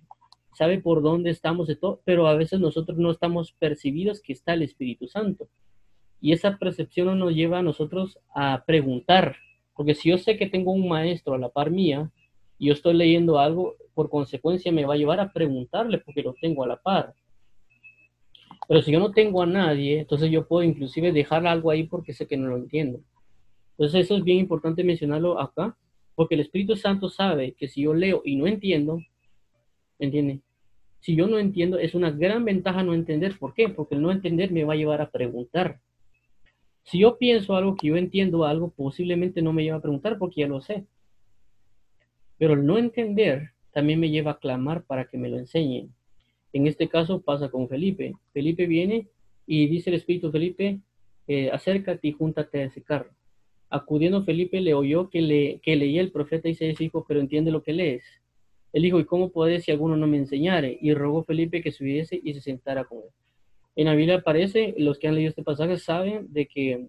[0.54, 4.54] sabe por dónde estamos y todo, pero a veces nosotros no estamos percibidos que está
[4.54, 5.48] el Espíritu Santo.
[6.24, 9.36] Y esa percepción nos lleva a nosotros a preguntar,
[9.76, 12.10] porque si yo sé que tengo un maestro a la par mía
[12.58, 16.34] y yo estoy leyendo algo, por consecuencia me va a llevar a preguntarle porque lo
[16.40, 17.14] tengo a la par.
[18.70, 22.14] Pero si yo no tengo a nadie, entonces yo puedo inclusive dejar algo ahí porque
[22.14, 23.02] sé que no lo entiendo.
[23.72, 25.76] Entonces eso es bien importante mencionarlo acá,
[26.16, 28.98] porque el Espíritu Santo sabe que si yo leo y no entiendo,
[30.00, 30.40] ¿entiende?
[31.02, 33.38] Si yo no entiendo, es una gran ventaja no entender.
[33.38, 33.68] ¿Por qué?
[33.68, 35.82] Porque el no entender me va a llevar a preguntar.
[36.84, 40.42] Si yo pienso algo que yo entiendo algo, posiblemente no me lleva a preguntar porque
[40.42, 40.86] ya lo sé.
[42.38, 45.94] Pero el no entender también me lleva a clamar para que me lo enseñen.
[46.52, 48.14] En este caso pasa con Felipe.
[48.34, 49.08] Felipe viene
[49.48, 50.80] y dice el Espíritu Felipe,
[51.28, 53.10] eh, acércate y júntate a ese carro.
[53.70, 57.64] Acudiendo Felipe le oyó que, le, que leía el profeta Isaías dijo, pero entiende lo
[57.64, 58.04] que lees.
[58.72, 60.78] Él dijo, ¿y cómo puede si alguno no me enseñare?
[60.82, 63.10] Y rogó Felipe que subiese y se sentara con él.
[63.76, 66.88] En la Biblia aparece, los que han leído este pasaje saben de que,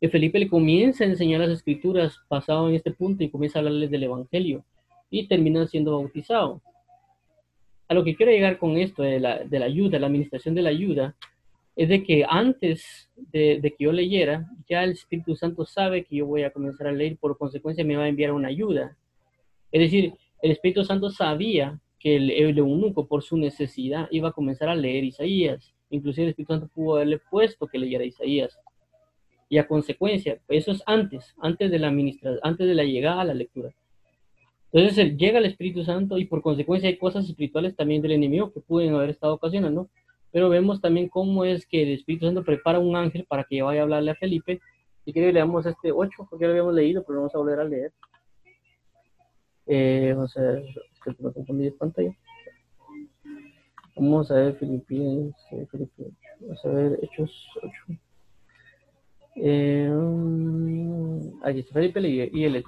[0.00, 3.60] que Felipe le comienza a enseñar las escrituras pasado en este punto y comienza a
[3.60, 4.64] hablarles del Evangelio
[5.10, 6.62] y termina siendo bautizado
[7.88, 10.62] a lo que quiero llegar con esto de la, de la ayuda, la administración de
[10.62, 11.14] la ayuda,
[11.76, 16.26] es de que antes de, que yo leyera, ya el Espíritu Santo sabe que yo
[16.26, 18.96] voy a comenzar a leer, por consecuencia me va a enviar una ayuda.
[19.70, 24.32] Es decir, el Espíritu Santo sabía que el, el eunuco, por su necesidad, iba a
[24.32, 25.74] comenzar a leer Isaías.
[25.90, 28.58] Inclusive el Espíritu Santo pudo haberle puesto que leyera Isaías.
[29.48, 33.34] Y a consecuencia, eso es antes, antes de la antes de la llegada a la
[33.34, 33.72] lectura.
[34.72, 38.60] Entonces llega el Espíritu Santo y por consecuencia hay cosas espirituales también del enemigo que
[38.60, 39.88] pueden haber estado ocasionando,
[40.32, 43.80] pero vemos también cómo es que el Espíritu Santo prepara un ángel para que vaya
[43.80, 44.60] a hablarle a Felipe.
[45.04, 47.64] Si quiere leamos este 8, porque ya lo habíamos leído, pero vamos a volver a
[47.64, 47.92] leer.
[49.66, 50.64] Eh, vamos a ver,
[51.14, 52.16] que de pantalla.
[53.96, 55.66] Vamos a ver Filipinos, eh,
[56.40, 58.00] vamos a ver Hechos 8.
[59.36, 62.64] Eh, mm, está Felipe y el.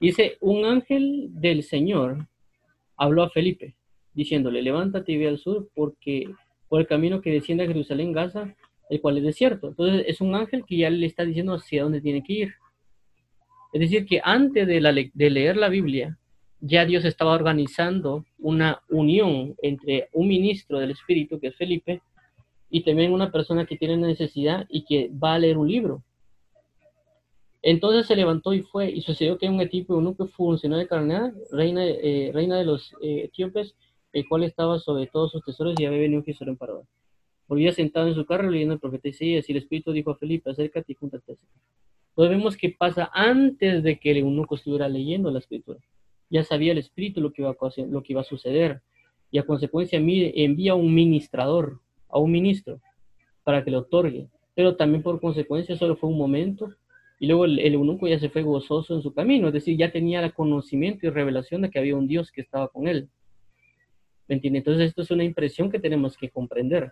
[0.00, 2.26] Dice, un ángel del Señor
[2.96, 3.74] habló a Felipe,
[4.12, 6.28] diciéndole, levántate y ve al sur, porque
[6.68, 8.54] por el camino que desciende a Jerusalén, Gaza,
[8.90, 9.68] el cual es desierto.
[9.68, 12.54] Entonces es un ángel que ya le está diciendo hacia dónde tiene que ir.
[13.72, 16.18] Es decir, que antes de, de leer la Biblia,
[16.66, 22.00] ya Dios estaba organizando una unión entre un ministro del Espíritu, que es Felipe,
[22.70, 26.02] y también una persona que tiene necesidad y que va a leer un libro.
[27.60, 31.84] Entonces se levantó y fue, y sucedió que un etíope que funcionó de carnada, reina,
[31.84, 33.74] eh, reina de los eh, etíopes,
[34.12, 36.84] el cual estaba sobre todos sus tesoros y había venido un en Parador.
[37.46, 40.50] Volvía sentado en su carro leyendo el profeta Isaías y el Espíritu dijo a Felipe,
[40.50, 41.36] acércate y júntate a
[42.10, 45.78] Entonces vemos que pasa antes de que el eunuco estuviera leyendo la escritura.
[46.34, 48.82] Ya sabía el Espíritu lo que iba a, lo que iba a suceder
[49.30, 52.80] y a consecuencia envía a un ministrador, a un ministro,
[53.44, 54.26] para que le otorgue.
[54.52, 56.74] Pero también por consecuencia solo fue un momento
[57.20, 60.24] y luego el, eunuco ya se fue gozoso en su camino, es decir, ya tenía
[60.24, 63.08] el conocimiento y revelación de que había un Dios que estaba con él.
[64.26, 64.58] ¿Me entiende?
[64.58, 66.90] Entonces esto es una impresión que tenemos que comprender,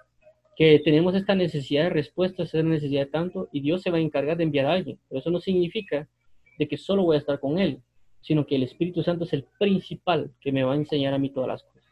[0.57, 4.00] que tenemos esta necesidad de respuesta, esta necesidad de tanto, y Dios se va a
[4.00, 5.00] encargar de enviar a alguien.
[5.09, 6.09] Pero eso no significa
[6.61, 7.83] de que solo voy a estar con Él,
[8.23, 11.31] sino que el Espíritu Santo es el principal que me va a enseñar a mí
[11.31, 11.83] todas las cosas.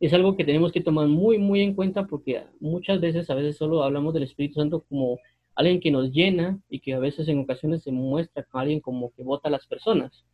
[0.00, 3.56] Es algo que tenemos que tomar muy, muy en cuenta porque muchas veces, a veces
[3.56, 5.18] solo hablamos del Espíritu Santo como
[5.54, 9.12] alguien que nos llena y que a veces en ocasiones se muestra como alguien como
[9.12, 10.24] que vota a las personas.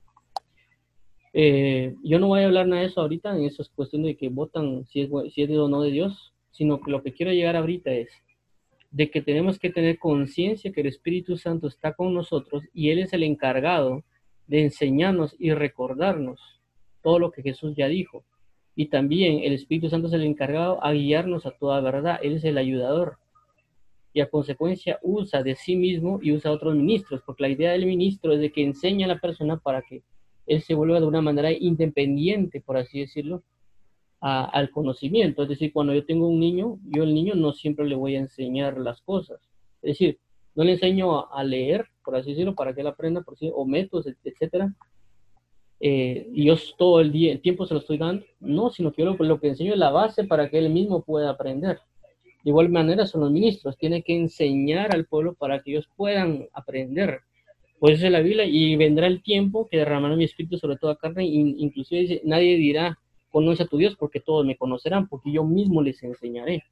[1.33, 4.29] Eh, yo no voy a hablar nada de eso ahorita, en esas cuestiones de que
[4.29, 7.57] votan si es, si es o no de Dios, sino que lo que quiero llegar
[7.57, 8.09] ahorita es
[8.91, 13.01] de que tenemos que tener conciencia que el Espíritu Santo está con nosotros y Él
[13.01, 14.05] es el encargado
[14.47, 16.41] de enseñarnos y recordarnos
[17.03, 18.25] todo lo que Jesús ya dijo.
[18.75, 22.19] Y también el Espíritu Santo es el encargado a guiarnos a toda verdad.
[22.23, 23.19] Él es el ayudador
[24.17, 27.73] y a consecuencia usa de sí mismo y usa a otros ministros, porque la idea
[27.73, 30.03] del ministro es de que enseña a la persona para que
[30.47, 33.43] él se vuelva de una manera independiente, por así decirlo,
[34.21, 35.43] al conocimiento.
[35.43, 38.21] Es decir, cuando yo tengo un niño, yo al niño no siempre le voy a
[38.21, 39.39] enseñar las cosas.
[39.83, 40.19] Es decir,
[40.55, 43.67] no le enseño a, leer, por así decirlo, para que él aprenda, por sí, o
[43.67, 44.73] métodos, etcétera.
[45.81, 48.25] Eh, y yo todo el día, el tiempo se lo estoy dando.
[48.39, 51.31] No, sino que yo lo, que enseño es la base para que él mismo pueda
[51.31, 51.81] aprender.
[52.45, 56.47] De igual manera son los ministros, tienen que enseñar al pueblo para que ellos puedan
[56.53, 57.23] aprender.
[57.81, 61.27] Pues es la Biblia, y vendrá el tiempo que derramará mi espíritu sobre toda carne,
[61.27, 62.99] inclusive dice, nadie dirá,
[63.31, 66.63] conoce a tu Dios, porque todos me conocerán, porque yo mismo les enseñaré.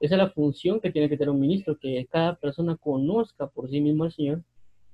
[0.00, 3.68] Esa es la función que tiene que tener un ministro, que cada persona conozca por
[3.68, 4.42] sí mismo al Señor,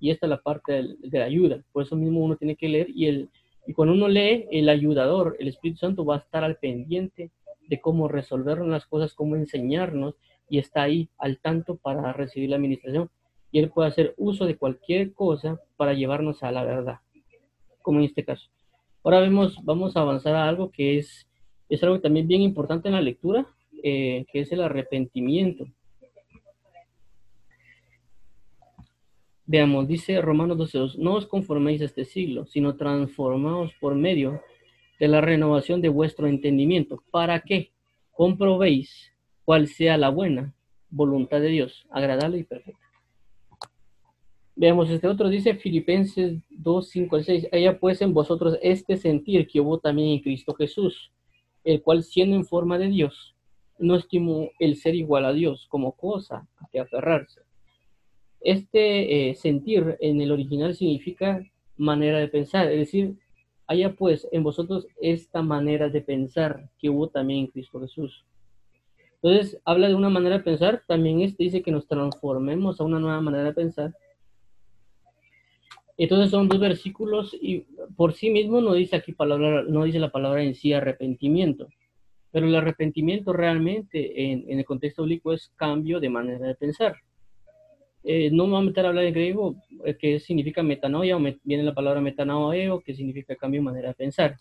[0.00, 1.62] y esta es la parte de, la ayuda.
[1.72, 3.30] Por eso mismo uno tiene que leer, y, el,
[3.66, 7.30] y cuando uno lee, el ayudador, el Espíritu Santo va a estar al pendiente
[7.68, 10.14] de cómo resolver las cosas, cómo enseñarnos,
[10.48, 13.10] y está ahí al tanto para recibir la administración
[13.54, 16.98] y él puede hacer uso de cualquier cosa para llevarnos a la verdad,
[17.82, 18.50] como en este caso.
[19.04, 21.28] Ahora vemos, vamos a avanzar a algo que es,
[21.68, 23.46] es algo también bien importante en la lectura,
[23.86, 25.66] eh, que es el arrepentimiento.
[29.44, 34.40] Veamos, dice Romanos 12.2, no os conforméis a este siglo, sino transformaos por medio
[34.98, 37.02] de la renovación de vuestro entendimiento.
[37.10, 37.72] ¿Para qué?
[38.12, 39.12] Comprobéis
[39.44, 40.54] cuál sea la buena
[40.88, 42.80] voluntad de Dios, agradable y perfecta.
[44.56, 47.48] Veamos, este otro dice Filipenses 2, 5 al 6.
[47.52, 51.12] Ella pues en vosotros este sentir que hubo también en Cristo Jesús,
[51.64, 53.33] el cual siendo en forma de Dios,
[53.78, 57.42] no estimó el ser igual a Dios como cosa a que aferrarse,
[58.40, 61.42] este eh, sentir en el original significa
[61.76, 63.16] manera de pensar, es decir,
[63.66, 68.24] haya pues en vosotros esta manera de pensar que hubo también en Cristo Jesús.
[69.22, 72.98] Entonces, habla de una manera de pensar, también este dice que nos transformemos a una
[72.98, 73.94] nueva manera de pensar.
[75.96, 77.60] Entonces son dos versículos y
[77.96, 81.68] por sí mismo no dice aquí palabra, no dice la palabra en sí arrepentimiento,
[82.34, 86.96] pero el arrepentimiento realmente en, en el contexto bíblico es cambio de manera de pensar.
[88.02, 91.22] Eh, no me voy a meter a hablar en griego, eh, que significa metanoia, o
[91.44, 94.36] viene la palabra metanoeo, que significa cambio de manera de pensar.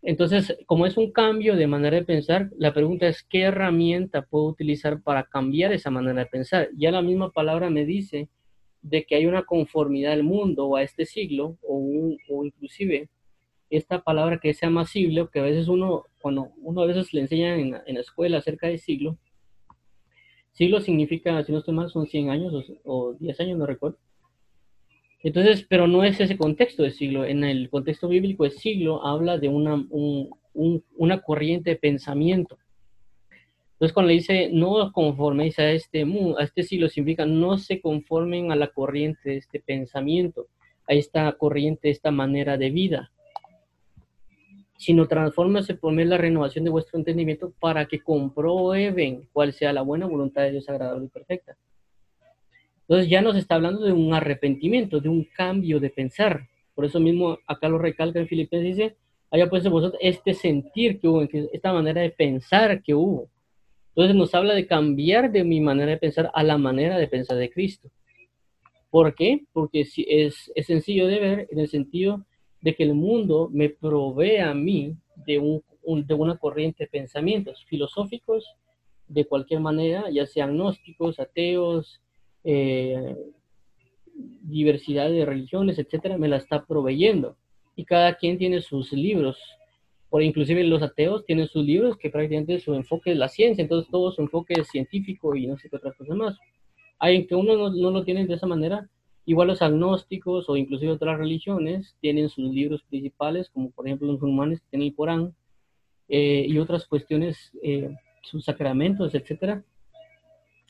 [0.00, 4.44] Entonces, como es un cambio de manera de pensar, la pregunta es, ¿qué herramienta puedo
[4.44, 6.68] utilizar para cambiar esa manera de pensar?
[6.76, 8.28] Ya la misma palabra me dice
[8.80, 13.08] de que hay una conformidad al mundo o a este siglo, o, o inclusive
[13.70, 17.22] esta palabra que se llama siglo, que a veces uno, cuando uno a veces le
[17.22, 19.18] enseña en, en la escuela acerca de siglo,
[20.56, 23.98] Siglo significa, si no estoy mal, son 100 años o, 10 años, no recuerdo.
[25.22, 27.26] Entonces, pero no es ese contexto de siglo.
[27.26, 29.86] En el contexto bíblico de siglo habla de una,
[30.54, 32.56] una corriente de pensamiento.
[33.72, 36.06] Entonces, cuando le dice no conforméis a este,
[36.38, 40.46] a este siglo, significa no se conformen a la corriente de este pensamiento,
[40.88, 43.12] a esta corriente, esta manera de vida
[44.78, 49.72] sino transfórmase por medio de la renovación de vuestro entendimiento para que comprueben cuál sea
[49.72, 51.56] la buena voluntad de Dios agradable y perfecta.
[52.82, 56.46] Entonces ya nos está hablando de un arrepentimiento, de un cambio de pensar.
[56.74, 58.96] Por eso mismo acá lo recalca en Filipenses, dice,
[59.30, 63.28] haya pues vosotros este sentir que hubo, esta manera de pensar que hubo.
[63.88, 67.38] Entonces nos habla de cambiar de mi manera de pensar a la manera de pensar
[67.38, 67.90] de Cristo.
[68.90, 69.40] ¿Por qué?
[69.52, 72.24] Porque es, es sencillo de ver en el sentido
[72.60, 75.62] de que el mundo me provee a mí de, un,
[76.06, 78.44] de una corriente de pensamientos filosóficos
[79.08, 82.00] de cualquier manera, ya sean gnósticos, ateos,
[82.42, 83.14] eh,
[84.42, 87.36] diversidad de religiones, etcétera, me la está proveyendo.
[87.76, 89.38] Y cada quien tiene sus libros.
[90.08, 93.90] Por inclusive los ateos tienen sus libros que prácticamente su enfoque es la ciencia, entonces
[93.90, 96.38] todo su enfoque es científico y no sé qué otras cosas más.
[96.98, 98.88] Hay en que uno no, no lo tiene de esa manera,
[99.28, 104.20] Igual los agnósticos o inclusive otras religiones tienen sus libros principales, como por ejemplo los
[104.20, 105.34] musulmanes que tienen el Corán
[106.08, 109.64] eh, y otras cuestiones, eh, sus sacramentos, etcétera,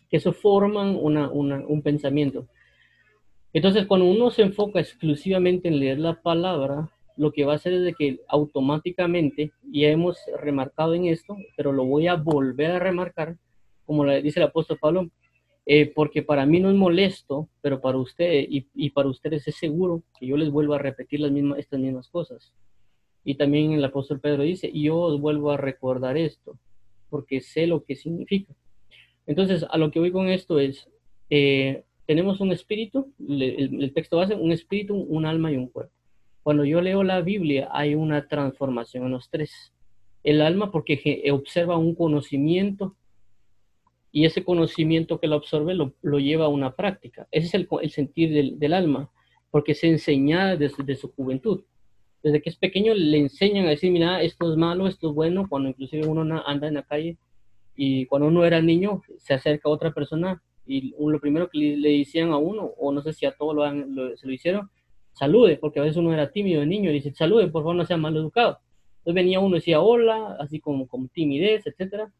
[0.08, 2.46] que eso forman una, un pensamiento.
[3.52, 7.72] Entonces, cuando uno se enfoca exclusivamente en leer la palabra, lo que va a hacer
[7.74, 12.78] es de que automáticamente, y hemos remarcado en esto, pero lo voy a volver a
[12.78, 13.36] remarcar,
[13.84, 15.10] como dice el apóstol Pablo,
[15.68, 20.04] eh, porque para mí no es molesto, pero para usted y, para ustedes es seguro
[20.18, 22.54] que yo les vuelvo a repetir las mismas, estas mismas cosas.
[23.24, 26.56] Y también el apóstol Pedro dice, y yo os vuelvo a recordar esto,
[27.10, 28.54] porque sé lo que significa.
[29.26, 30.88] Entonces, a lo que voy con esto es,
[31.30, 35.92] eh, tenemos un espíritu, el, el texto base, un espíritu, un alma y un cuerpo.
[36.44, 39.72] Cuando yo leo la Biblia hay una transformación en los tres.
[40.22, 42.94] El alma porque observa un conocimiento
[44.16, 47.28] y ese conocimiento que lo absorbe lo, lleva a una práctica.
[47.30, 49.10] Ese es el, el sentir del, del, alma,
[49.50, 51.64] porque se enseña desde, su juventud.
[52.22, 55.46] Desde que es pequeño le enseñan a decir, mira, esto es malo, esto es bueno,
[55.50, 57.18] cuando inclusive uno anda en la calle
[57.74, 61.98] y cuando uno era niño se acerca a otra persona y lo primero que le,
[61.98, 64.70] decían a uno, o no sé si a todos lo, se lo hicieron,
[65.12, 67.84] salude, porque a veces uno era tímido de niño y dice, salude, por favor, no
[67.84, 68.60] sea mal educado.
[69.00, 72.10] Entonces venía uno y decía hola, así como con timidez, etcétera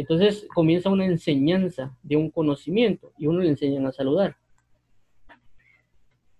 [0.00, 4.36] entonces comienza una enseñanza de un conocimiento y uno le enseñan a saludar.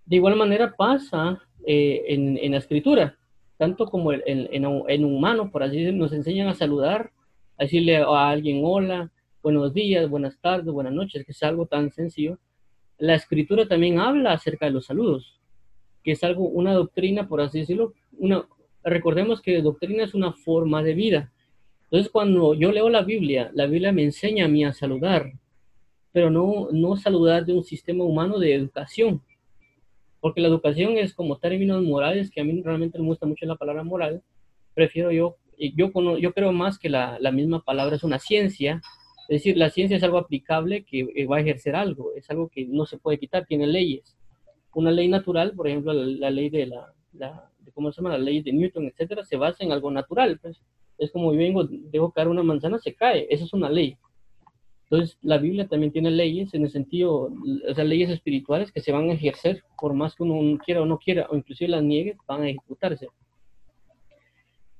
[0.03, 3.17] De igual manera pasa eh, en, la escritura,
[3.57, 7.11] tanto como en, en, humano, por así decirlo, nos enseñan a saludar,
[7.59, 9.11] a decirle a alguien hola,
[9.43, 12.39] buenos días, buenas tardes, buenas noches, que es algo tan sencillo.
[12.97, 15.39] La escritura también habla acerca de los saludos,
[16.03, 17.93] que es algo, una doctrina, por así decirlo.
[18.17, 18.43] Una,
[18.83, 21.31] recordemos que doctrina es una forma de vida
[21.91, 25.33] Entonces, cuando yo leo la Biblia, la Biblia me enseña a mí a saludar,
[26.13, 29.21] pero no, no saludar de un sistema humano de educación,
[30.21, 33.57] porque la educación es como términos morales, que a mí realmente me gusta mucho la
[33.57, 34.23] palabra moral,
[34.73, 38.81] prefiero yo, yo, yo creo más que la, la misma palabra es una ciencia,
[39.27, 42.65] es decir, la ciencia es algo aplicable que va a ejercer algo, es algo que
[42.67, 44.17] no se puede quitar, tiene leyes.
[44.73, 48.17] Una ley natural, por ejemplo, la, ley de la, la, ¿cómo se llama?
[48.17, 50.39] La ley de Newton, etcétera, se basa en algo natural.
[50.41, 50.61] Pues.
[51.01, 53.97] Es como yo vengo, dejo caer una manzana, se cae, esa es una ley.
[54.83, 57.31] Entonces, la Biblia también tiene leyes en el sentido,
[57.67, 60.85] o sea, leyes espirituales que se van a ejercer por más que uno quiera o
[60.85, 63.07] no quiera, o inclusive las niegue, van a ejecutarse.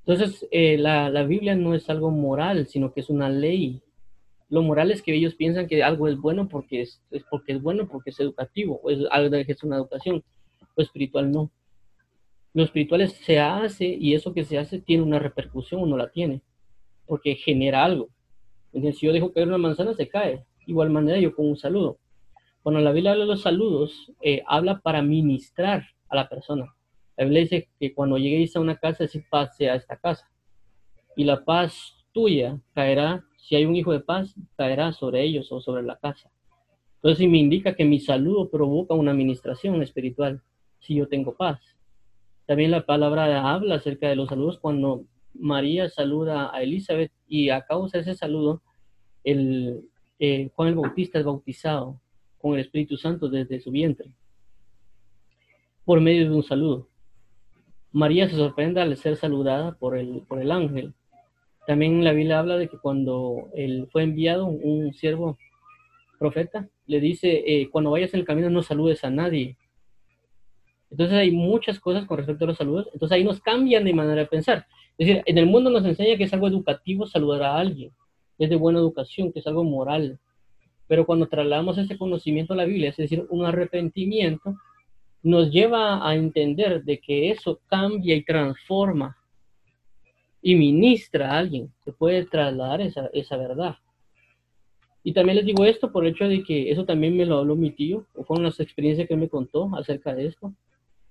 [0.05, 3.81] Entonces, eh, la, la, Biblia no es algo moral, sino que es una ley.
[4.49, 7.62] Lo moral es que ellos piensan que algo es bueno porque es, es porque es
[7.62, 10.23] bueno, porque es educativo, o es algo es una educación.
[10.75, 11.49] Lo espiritual no.
[12.54, 16.12] Lo espiritual se hace y eso que se hace tiene una repercusión o no la
[16.12, 16.42] tiene,
[17.06, 18.10] porque genera algo
[18.72, 20.46] si yo dejo caer una manzana, se cae.
[20.66, 21.98] Igual manera yo con un saludo.
[22.64, 26.74] Cuando la Biblia habla de los saludos, eh, habla para ministrar a la persona.
[27.18, 30.30] La Biblia dice que cuando lleguéis a una casa, si paz sea esta casa.
[31.16, 35.60] Y la paz tuya caerá, si hay un hijo de paz, caerá sobre ellos o
[35.60, 36.32] sobre la casa.
[36.96, 40.42] Entonces, me indica que mi saludo provoca una administración espiritual,
[40.80, 41.60] si yo tengo paz.
[42.45, 47.62] También la palabra habla acerca de los saludos cuando María saluda a Elizabeth y a
[47.62, 48.62] causa de ese saludo,
[49.23, 49.84] el,
[50.19, 51.99] eh, Juan el Bautista es bautizado
[52.38, 54.12] con el Espíritu Santo desde su vientre,
[55.86, 56.89] por medio de un saludo.
[57.91, 60.93] María se sorprende al ser saludada por el, por el ángel.
[61.67, 65.38] También la Biblia habla de que cuando él fue enviado, un siervo
[66.17, 69.58] profeta, le dice, eh, cuando vayas en el camino no saludes a nadie.
[70.91, 72.89] Entonces hay muchas cosas con respecto a los saludos.
[72.93, 74.67] Entonces ahí nos cambian de manera de pensar.
[74.97, 77.91] Es decir, en el mundo nos enseña que es algo educativo saludar a alguien,
[78.38, 80.19] es de buena educación, que es algo moral.
[80.88, 84.58] Pero cuando trasladamos ese conocimiento a la Biblia, es decir, un arrepentimiento,
[85.23, 89.15] nos lleva a entender de que eso cambia y transforma
[90.41, 93.75] y ministra a alguien, que puede trasladar esa, esa verdad.
[95.04, 97.56] Y también les digo esto por el hecho de que eso también me lo habló
[97.56, 100.54] mi tío, o fueron las experiencias que me contó acerca de esto.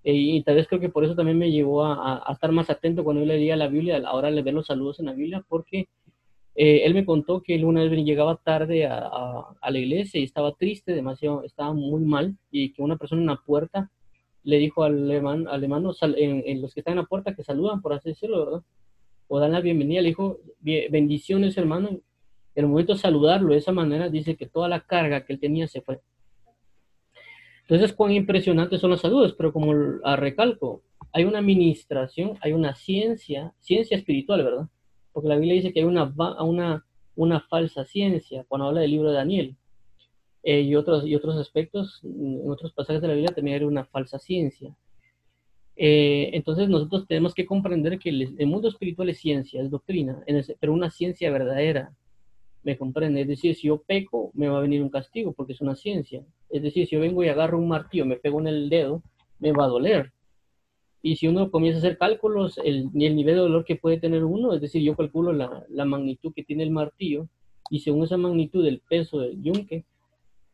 [0.04, 3.04] Eh, y tal vez creo que por eso también me llevó a, estar más atento
[3.04, 5.44] cuando yo leía la Biblia, a la hora de ver los saludos en la Biblia,
[5.48, 5.88] porque
[6.54, 9.08] eh, él me contó que él una vez llegaba tarde a,
[9.60, 13.28] a, la iglesia y estaba triste, demasiado, estaba muy mal, y que una persona en
[13.28, 13.90] la puerta
[14.42, 17.82] le dijo al, hermano, al hermano en, los que están en la puerta que saludan,
[17.82, 18.62] por así decirlo, ¿verdad?
[19.28, 22.00] O dan la bienvenida, le dijo, bendiciones hermano.
[22.54, 25.40] En el momento de saludarlo de esa manera, dice que toda la carga que él
[25.40, 26.00] tenía se fue.
[27.70, 29.72] Entonces, cuán impresionantes son los saludos, pero como
[30.16, 34.68] recalco, hay una administración, hay una ciencia, ciencia espiritual, ¿verdad?
[35.12, 39.10] Porque la Biblia dice que hay una, una, una falsa ciencia cuando habla del libro
[39.10, 39.56] de Daniel.
[40.42, 43.84] Eh, y, otros, y otros aspectos, en otros pasajes de la Biblia también hay una
[43.84, 44.74] falsa ciencia.
[45.76, 50.24] Eh, entonces nosotros tenemos que comprender que el, mundo espiritual es ciencia, es doctrina,
[50.58, 51.94] pero una ciencia verdadera,
[52.62, 53.22] me comprende.
[53.22, 56.24] Es decir, si yo peco, me va a venir un castigo porque es una ciencia.
[56.48, 59.02] Es decir, si yo vengo y agarro un martillo, me pego en el dedo,
[59.38, 60.12] me va a doler.
[61.02, 64.24] Y si uno comienza a hacer cálculos, el, el nivel de dolor que puede tener
[64.24, 67.28] uno, es decir, yo calculo la, la magnitud que tiene el martillo
[67.70, 69.84] y según esa magnitud del peso del yunque,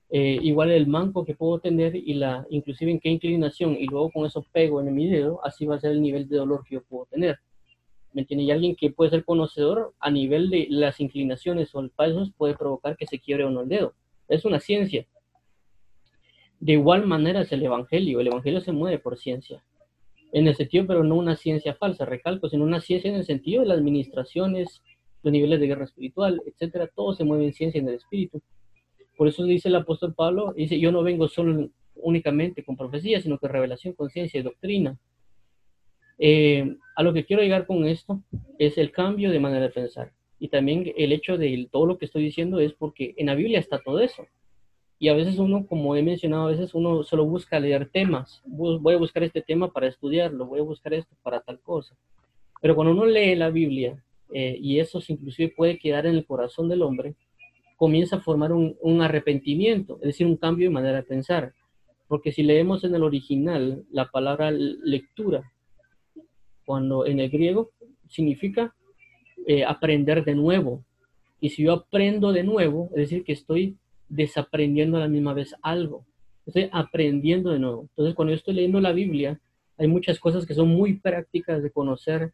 [0.09, 4.13] eh, igual el manco que puedo tener y la inclusive en qué inclinación y luego
[4.13, 6.77] con eso pego en mi dedo, así va a ser el nivel de dolor que
[6.77, 7.39] yo puedo tener.
[8.17, 8.45] ¿Me entiende?
[8.45, 12.55] Y alguien que puede ser conocedor a nivel de las inclinaciones o el pasos puede
[12.55, 13.93] provocar que se quiebre o no el dedo.
[14.27, 15.07] Es una ciencia.
[16.59, 18.19] De igual manera es el Evangelio.
[18.19, 19.63] El Evangelio se mueve por ciencia.
[20.33, 23.61] En el sentido, pero no una ciencia falsa, recalco, sino una ciencia en el sentido
[23.61, 24.83] de las administraciones,
[25.23, 26.87] los niveles de guerra espiritual, etcétera.
[26.87, 28.41] Todo se mueve en ciencia en el espíritu.
[29.19, 33.37] Por eso dice el apóstol Pablo, dice, yo no vengo solo únicamente con profecía, sino
[33.37, 34.99] que revelación, conciencia y doctrina.
[36.19, 38.23] Eh, a lo que quiero llegar con esto
[38.59, 40.13] es el cambio de manera de pensar.
[40.39, 43.59] Y también el hecho de todo lo que estoy diciendo es porque en la Biblia
[43.59, 44.27] está todo eso.
[44.99, 48.43] Y a veces uno, como he mencionado, a veces uno solo busca leer temas.
[48.47, 51.95] Voy a buscar este tema para estudiarlo, voy a buscar esto para tal cosa.
[52.63, 56.69] Pero cuando uno lee la Biblia, eh, y eso inclusive puede quedar en el corazón
[56.69, 57.15] del hombre,
[57.77, 61.53] comienza a formar un, un, arrepentimiento, es decir, un cambio de manera de pensar.
[62.09, 65.53] Porque si leemos en el original la palabra lectura,
[66.67, 67.71] cuando en el griego
[68.09, 68.75] significa
[69.47, 70.85] eh, aprender de nuevo.
[71.41, 75.55] Y si yo aprendo de nuevo, es decir, que estoy desaprendiendo a la misma vez
[75.63, 76.05] algo.
[76.45, 77.83] Estoy aprendiendo de nuevo.
[77.91, 79.41] Entonces, cuando yo estoy leyendo la Biblia,
[79.79, 82.33] hay muchas cosas que son muy prácticas de conocer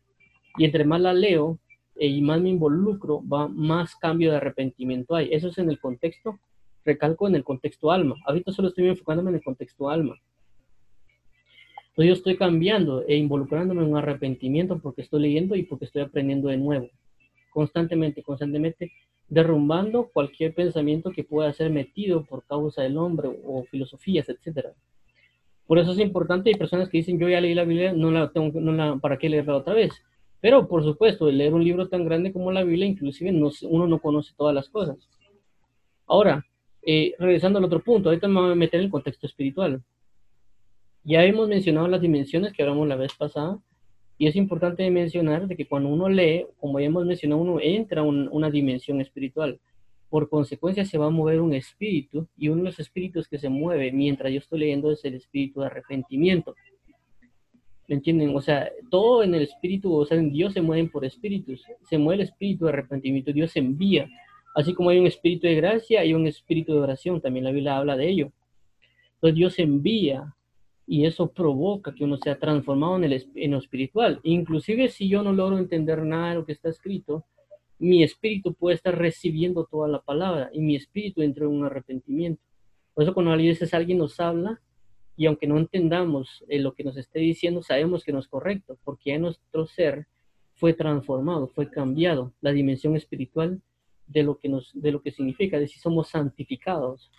[0.57, 1.59] y entre más la leo,
[1.97, 5.29] eh, y más me involucro, va, más cambio de arrepentimiento hay.
[5.33, 6.39] Eso es en el contexto,
[6.85, 8.17] recalco en el contexto alma.
[8.27, 10.17] Ahorita solo estoy enfocándome en el contexto alma.
[11.93, 16.03] Entonces yo estoy cambiando e involucrándome en un arrepentimiento porque estoy leyendo y porque estoy
[16.03, 16.89] aprendiendo de nuevo.
[17.51, 18.93] Constantemente, constantemente
[19.29, 24.73] derrumbando cualquier pensamiento que pueda ser metido por causa del hombre o filosofías, etcétera.
[25.67, 28.31] Por eso es importante, hay personas que dicen, yo ya leí la Biblia, no la
[28.31, 29.93] tengo, no la, ¿para qué leerla otra vez?
[30.41, 33.99] Pero, por supuesto, leer un libro tan grande como la Biblia, inclusive no, uno no
[34.01, 34.97] conoce todas las cosas.
[36.07, 36.45] Ahora,
[36.83, 39.83] eh, regresando al otro punto, ahorita me voy a meter en el contexto espiritual.
[41.05, 43.59] Ya hemos mencionado las dimensiones que hablamos la vez pasada,
[44.19, 48.03] y es importante mencionar de que cuando uno lee, como ya hemos mencionado, uno entra
[48.03, 49.59] en una dimensión espiritual.
[50.09, 53.49] Por consecuencia se va a mover un espíritu, y uno de los espíritus que se
[53.49, 56.55] mueve mientras yo estoy leyendo es el espíritu de arrepentimiento.
[57.89, 58.37] ¿Me entienden?
[58.37, 61.65] O sea, todo en el espíritu, o sea, en Dios se mueven por espíritus.
[61.91, 64.09] Se mueve el espíritu de arrepentimiento, Dios envía.
[64.55, 67.77] Así como hay un espíritu de gracia, hay un espíritu de oración, también la Biblia
[67.77, 68.33] habla de ello.
[69.15, 70.33] Entonces Dios envía
[70.87, 74.21] y eso provoca que uno sea transformado en, el, en lo espiritual.
[74.23, 77.25] Inclusive si yo no logro entender nada de lo que está escrito,
[77.79, 82.43] mi espíritu puede estar recibiendo toda la palabra y mi espíritu entra en un arrepentimiento.
[82.95, 84.61] Por eso cuando a veces alguien nos habla
[85.17, 88.79] y aunque no entendamos eh, lo que nos esté diciendo, sabemos que no es correcto,
[88.85, 90.07] porque ya nuestro ser
[90.55, 93.61] fue transformado, fue cambiado, la dimensión espiritual
[94.07, 97.11] de lo que, nos, de lo que significa, es decir, somos santificados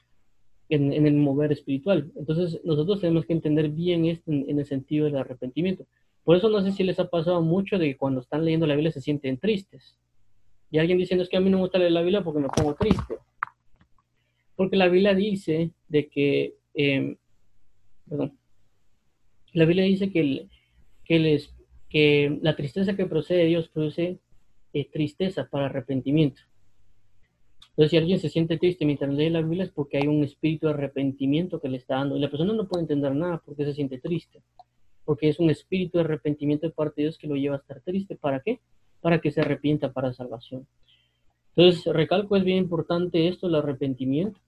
[0.73, 2.11] en, el mover espiritual.
[2.15, 5.85] Entonces, nosotros tenemos que entender bien esto en, el sentido del arrepentimiento.
[6.23, 8.75] Por eso no sé si les ha pasado mucho de que cuando están leyendo la
[8.75, 9.97] Biblia se sienten tristes.
[10.71, 12.47] Y alguien diciendo es que a mí no me gusta leer la Biblia porque me
[12.47, 13.15] pongo triste.
[14.55, 17.17] Porque la Biblia dice de que, em,
[18.09, 18.37] perdón,
[19.51, 20.47] la Biblia dice que,
[21.05, 21.53] que, les,
[21.89, 24.19] que la tristeza que procede de Dios produce
[24.73, 26.41] eh, tristeza para arrepentimiento.
[27.73, 30.67] Entonces, si alguien se siente triste mientras lee la Biblia es porque hay un espíritu
[30.67, 32.15] de arrepentimiento que le está dando.
[32.15, 34.43] Y la persona no puede entender nada porque se siente triste.
[35.05, 37.81] Porque es un espíritu de arrepentimiento de parte de Dios que lo lleva a estar
[37.81, 38.15] triste.
[38.15, 38.59] ¿Para qué?
[39.01, 40.67] Para que se arrepienta para salvación.
[41.55, 44.39] Entonces, recalco, es bien importante esto, el arrepentimiento.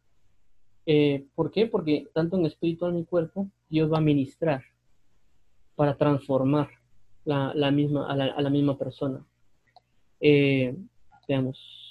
[0.86, 1.66] Eh, ¿Por qué?
[1.66, 4.64] Porque tanto en espíritu como en cuerpo, Dios va a ministrar
[5.76, 6.70] para transformar
[7.26, 9.26] la, misma, a, la, misma persona.
[10.20, 10.76] Eh,
[11.28, 11.85] veamos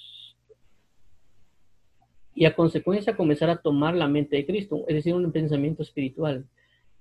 [2.35, 6.45] y a consecuencia comenzar a tomar la mente de Cristo, es decir, un pensamiento espiritual.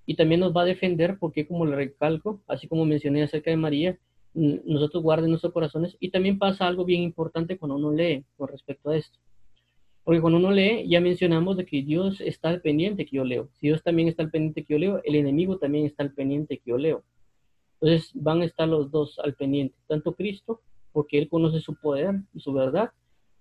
[0.07, 3.57] Y también nos va a defender porque, como le recalco, así como mencioné acerca de
[3.57, 3.99] María,
[4.33, 5.97] nosotros guarden nuestros corazones.
[5.99, 9.19] Y también pasa algo bien importante cuando uno lee con respecto a esto.
[10.05, 13.49] Porque cuando uno lee, ya mencionamos de que Dios está al pendiente que yo leo.
[13.55, 16.59] Si Dios también está al pendiente que yo leo, el enemigo también está al pendiente
[16.59, 17.03] que yo leo.
[17.81, 20.61] Entonces van a estar los dos al pendiente, tanto Cristo,
[20.93, 22.91] porque Él conoce su poder y su verdad,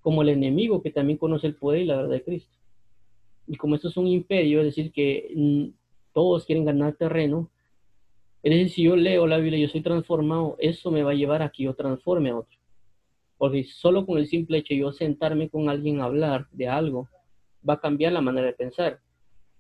[0.04, 2.56] como el enemigo que también conoce el poder y la verdad de Cristo.
[3.48, 5.66] Y como esto es un imperio, es decir, que mm,
[6.14, 7.50] todos quieren ganar terreno,
[8.44, 11.16] es decir, si yo leo la Biblia y yo soy transformado, eso me va a
[11.16, 12.60] llevar a que yo transforme a otro.
[13.38, 17.08] Porque solo con el simple hecho de yo sentarme con alguien a hablar de algo,
[17.68, 19.00] va a cambiar la manera de pensar.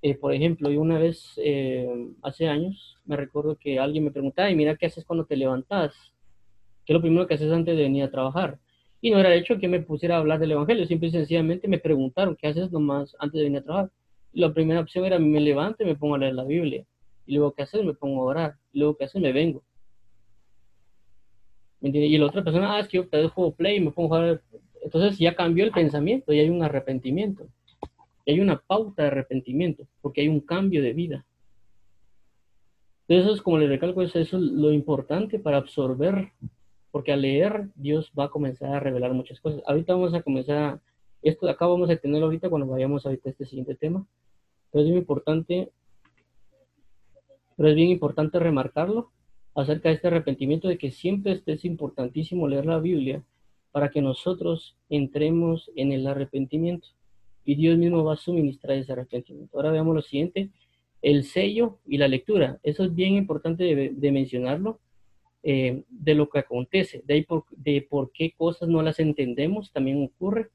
[0.01, 1.87] Eh, por ejemplo, yo una vez, eh,
[2.21, 5.93] hace años, me recuerdo que alguien me preguntaba, y mira, ¿qué haces cuando te levantas?
[6.85, 8.59] ¿Qué es lo primero que haces antes de venir a trabajar?
[9.03, 11.77] Y no era hecho que me pusiera a hablar del Evangelio, simple y sencillamente me
[11.77, 13.91] preguntaron, ¿qué haces nomás antes de venir a trabajar?
[14.31, 16.85] la primera opción era, me levanto y me pongo a leer la Biblia.
[17.25, 17.83] Y luego, ¿qué haces?
[17.83, 18.55] Me pongo a orar.
[18.71, 19.21] Y luego, ¿qué haces?
[19.21, 19.61] Me vengo.
[21.81, 24.15] ¿Me Y la otra persona, ah, es que yo te dejo play y me pongo
[24.15, 24.41] a jugar.
[24.81, 27.45] Entonces ya cambió el pensamiento y hay un arrepentimiento.
[28.25, 31.25] Y hay una pauta de arrepentimiento, porque hay un cambio de vida.
[33.09, 36.31] Entonces, como les recalco, eso es lo importante para absorber
[36.93, 39.63] porque al leer Dios va a comenzar a revelar muchas cosas.
[39.65, 40.79] Ahorita vamos a comenzar,
[41.23, 44.05] esto acá vamos a tenerlo ahorita cuando vayamos ahorita a este siguiente tema,
[44.71, 45.71] pero es bien importante,
[47.57, 49.11] pero es bien importante remarcarlo
[49.55, 53.23] acerca de este arrepentimiento de que siempre es importantísimo leer la Biblia
[53.71, 56.89] para que nosotros entremos en el arrepentimiento
[57.43, 59.57] y Dios mismo va a suministrar ese arrepentimiento.
[59.57, 60.51] Ahora veamos lo siguiente,
[61.01, 62.59] el sello y la lectura.
[62.61, 64.79] Eso es bien importante de mencionarlo
[65.43, 69.73] eh, de lo que acontece, de ahí por, de por qué cosas no las entendemos,
[69.73, 70.49] también ocurre.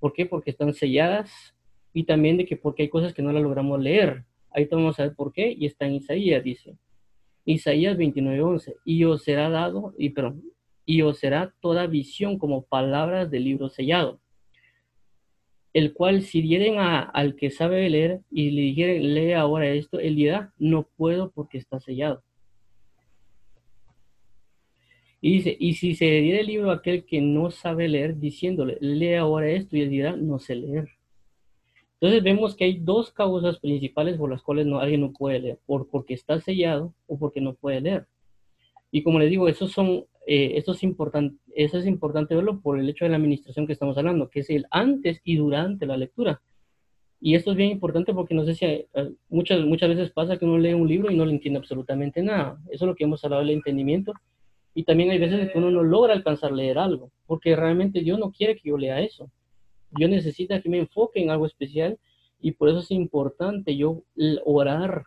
[0.00, 0.26] ¿Por qué?
[0.26, 1.54] Porque están selladas
[1.92, 4.24] y también de que porque hay cosas que no las logramos leer.
[4.50, 6.76] Ahí vamos a ver por qué y está en Isaías, dice.
[7.44, 10.34] Isaías 29:11, y os será dado, y, pero,
[10.84, 14.20] y os será toda visión como palabras del libro sellado,
[15.72, 19.98] el cual si dieren a, al que sabe leer y le dijeren, lee ahora esto,
[19.98, 22.22] él dirá, no puedo porque está sellado.
[25.26, 28.76] Y dice, y si se diera el libro a aquel que no sabe leer, diciéndole,
[28.82, 30.86] lee ahora esto, y él dirá, no sé leer.
[31.94, 35.58] Entonces vemos que hay dos causas principales por las cuales no, alguien no puede leer,
[35.64, 38.06] por, porque está sellado o porque no puede leer.
[38.90, 42.78] Y como les digo, eso, son, eh, esto es importante, eso es importante verlo por
[42.78, 45.96] el hecho de la administración que estamos hablando, que es el antes y durante la
[45.96, 46.42] lectura.
[47.18, 48.86] Y esto es bien importante porque no sé si eh,
[49.30, 52.60] muchas, muchas veces pasa que uno lee un libro y no le entiende absolutamente nada.
[52.66, 54.12] Eso es lo que hemos hablado del entendimiento.
[54.74, 58.18] Y también hay veces que uno no logra alcanzar a leer algo, porque realmente Dios
[58.18, 59.30] no quiere que yo lea eso.
[59.90, 61.98] Dios necesita que me enfoque en algo especial
[62.40, 64.02] y por eso es importante yo
[64.44, 65.04] orar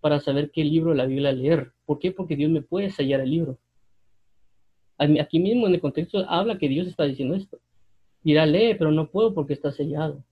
[0.00, 1.72] para saber qué libro de la Biblia leer.
[1.84, 2.12] ¿Por qué?
[2.12, 3.58] Porque Dios me puede sellar el libro.
[4.98, 7.58] Aquí mismo en el contexto habla que Dios está diciendo esto.
[8.22, 10.22] Dirá, lee, pero no puedo porque está sellado.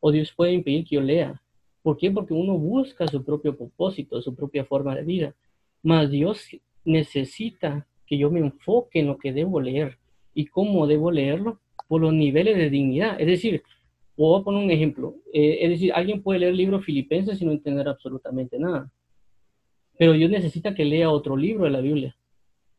[0.00, 1.40] O Dios puede impedir que yo lea.
[1.82, 2.10] ¿Por qué?
[2.10, 5.34] Porque uno busca su propio propósito, su propia forma de vida.
[5.82, 6.46] Mas Dios
[6.84, 9.98] necesita que yo me enfoque en lo que debo leer.
[10.34, 11.60] ¿Y cómo debo leerlo?
[11.88, 13.20] Por los niveles de dignidad.
[13.20, 13.62] Es decir,
[14.16, 15.14] voy a poner un ejemplo.
[15.32, 18.92] Eh, es decir, alguien puede leer el libro Filipenses y no entender absolutamente nada.
[19.98, 22.16] Pero Dios necesita que lea otro libro de la Biblia.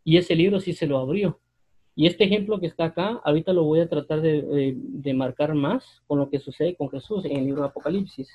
[0.03, 1.39] Y ese libro sí se lo abrió.
[1.95, 6.19] Y este ejemplo que está acá, ahorita lo voy a tratar de, marcar más con
[6.19, 8.29] lo que sucede con Jesús en el libro de Apocalipsis.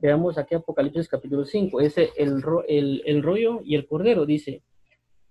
[0.00, 1.80] Veamos aquí Apocalipsis capítulo 5.
[1.80, 4.62] Ese el, el, el rollo y el cordero dice,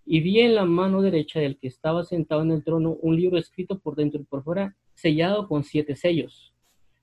[0.05, 3.37] y vi en la mano derecha del que estaba sentado en el trono un libro
[3.37, 6.53] escrito por dentro y por fuera, sellado con siete sellos.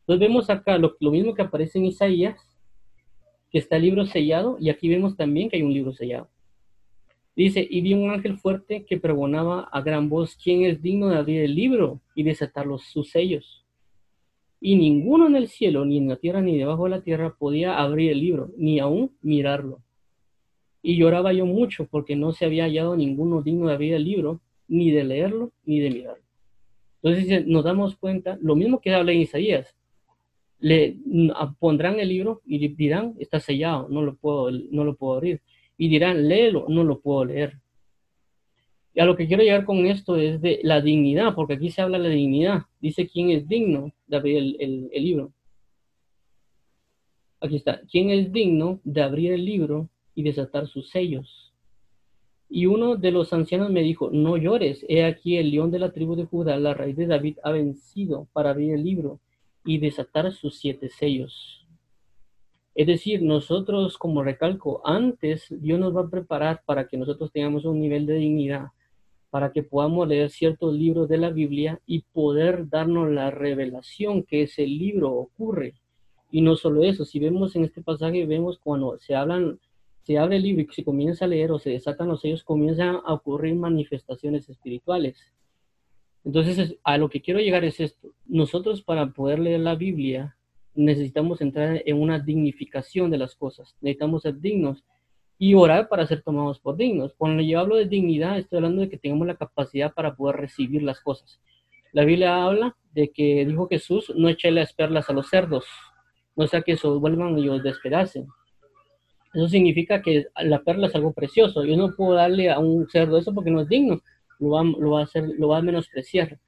[0.00, 2.40] Entonces vemos acá lo, lo mismo que aparece en Isaías,
[3.50, 6.28] que está el libro sellado, y aquí vemos también que hay un libro sellado.
[7.36, 11.16] Dice, y vi un ángel fuerte que pregonaba a gran voz, ¿quién es digno de
[11.16, 13.64] abrir el libro y desatar los, sus sellos?
[14.60, 17.78] Y ninguno en el cielo, ni en la tierra, ni debajo de la tierra podía
[17.78, 19.80] abrir el libro, ni aún mirarlo.
[20.82, 24.40] Y lloraba yo mucho porque no se había hallado ninguno digno de abrir el libro,
[24.68, 26.22] ni de leerlo, ni de mirarlo.
[27.02, 29.74] Entonces nos damos cuenta, lo mismo que habla en Isaías,
[30.58, 30.96] le
[31.58, 35.40] pondrán el libro y dirán, está sellado, no lo puedo, no lo puedo abrir.
[35.78, 37.58] Y dirán, léelo, no lo puedo leer.
[38.92, 41.80] Y a lo que quiero llegar con esto es de la dignidad, porque aquí se
[41.80, 42.62] habla de la dignidad.
[42.80, 45.32] Dice quién es digno de abrir el, el libro.
[47.40, 51.54] Aquí está, quién es digno de abrir el libro y desatar sus sellos.
[52.48, 55.92] Y uno de los ancianos me dijo, no llores, he aquí el león de la
[55.92, 59.20] tribu de Judá, la raíz de David, ha vencido para abrir el libro
[59.64, 61.64] y desatar sus siete sellos.
[62.74, 67.64] Es decir, nosotros, como recalco, antes Dios nos va a preparar para que nosotros tengamos
[67.64, 68.68] un nivel de dignidad,
[69.30, 74.42] para que podamos leer ciertos libros de la Biblia y poder darnos la revelación que
[74.42, 75.74] ese libro ocurre.
[76.30, 79.60] Y no solo eso, si vemos en este pasaje, vemos cuando se hablan,
[80.02, 82.96] se abre el libro y se comienza a leer o se desatan los sellos, comienzan
[83.04, 85.32] a ocurrir manifestaciones espirituales.
[86.24, 88.12] Entonces, a lo que quiero llegar es esto.
[88.26, 90.36] Nosotros para poder leer la Biblia
[90.74, 93.76] necesitamos entrar en una dignificación de las cosas.
[93.80, 94.84] Necesitamos ser dignos
[95.42, 97.14] y orar para ser tomados por dignos.
[97.16, 100.82] Cuando yo hablo de dignidad, estoy hablando de que tengamos la capacidad para poder recibir
[100.82, 101.40] las cosas.
[101.92, 105.64] La Biblia habla de que dijo Jesús, no eche las perlas a los cerdos,
[106.36, 108.28] no sea que se vuelvan y os despedacen.
[109.32, 111.64] Eso significa que la perla es algo precioso.
[111.64, 113.98] Yo no puedo darle a un cerdo eso porque no es digno
[114.40, 116.38] lo va, lo va a hacer, lo va a menospreciar.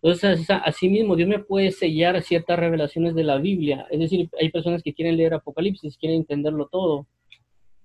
[0.00, 3.86] Entonces, así mismo, Dios me puede sellar ciertas revelaciones de la Biblia.
[3.90, 7.06] Es decir, hay personas que quieren leer Apocalipsis, quieren entenderlo todo,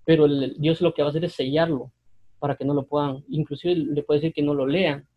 [0.06, 1.92] pero Dios lo que va a hacer es sellarlo
[2.40, 5.08] para que no lo puedan, inclusive le puede decir que no lo lean,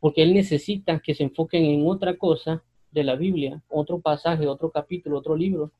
[0.00, 4.70] porque Él necesita que se enfoquen en otra cosa de la Biblia, otro pasaje, otro
[4.70, 5.72] capítulo, otro libro,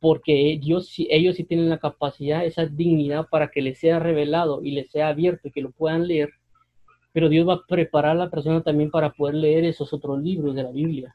[0.00, 4.72] porque Dios, ellos sí tienen la capacidad, esa dignidad para que les sea revelado y
[4.72, 6.30] les sea abierto y que lo puedan leer
[7.14, 10.56] pero Dios va a preparar a la persona también para poder leer esos otros libros
[10.56, 11.14] de la Biblia.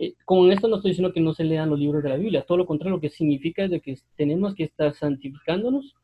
[0.00, 2.44] Eh, con esto no estoy diciendo que no se lean los libros de la Biblia,
[2.46, 5.96] todo lo contrario, lo que significa es de que tenemos que estar santificándonos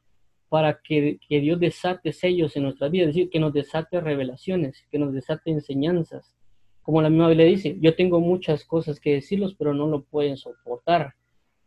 [0.48, 4.84] para que, que Dios desate sellos en nuestra vida, es decir, que nos desate revelaciones,
[4.90, 6.34] que nos desate enseñanzas.
[6.82, 10.36] Como la misma Biblia dice, yo tengo muchas cosas que decirlos, pero no lo pueden
[10.36, 11.14] soportar,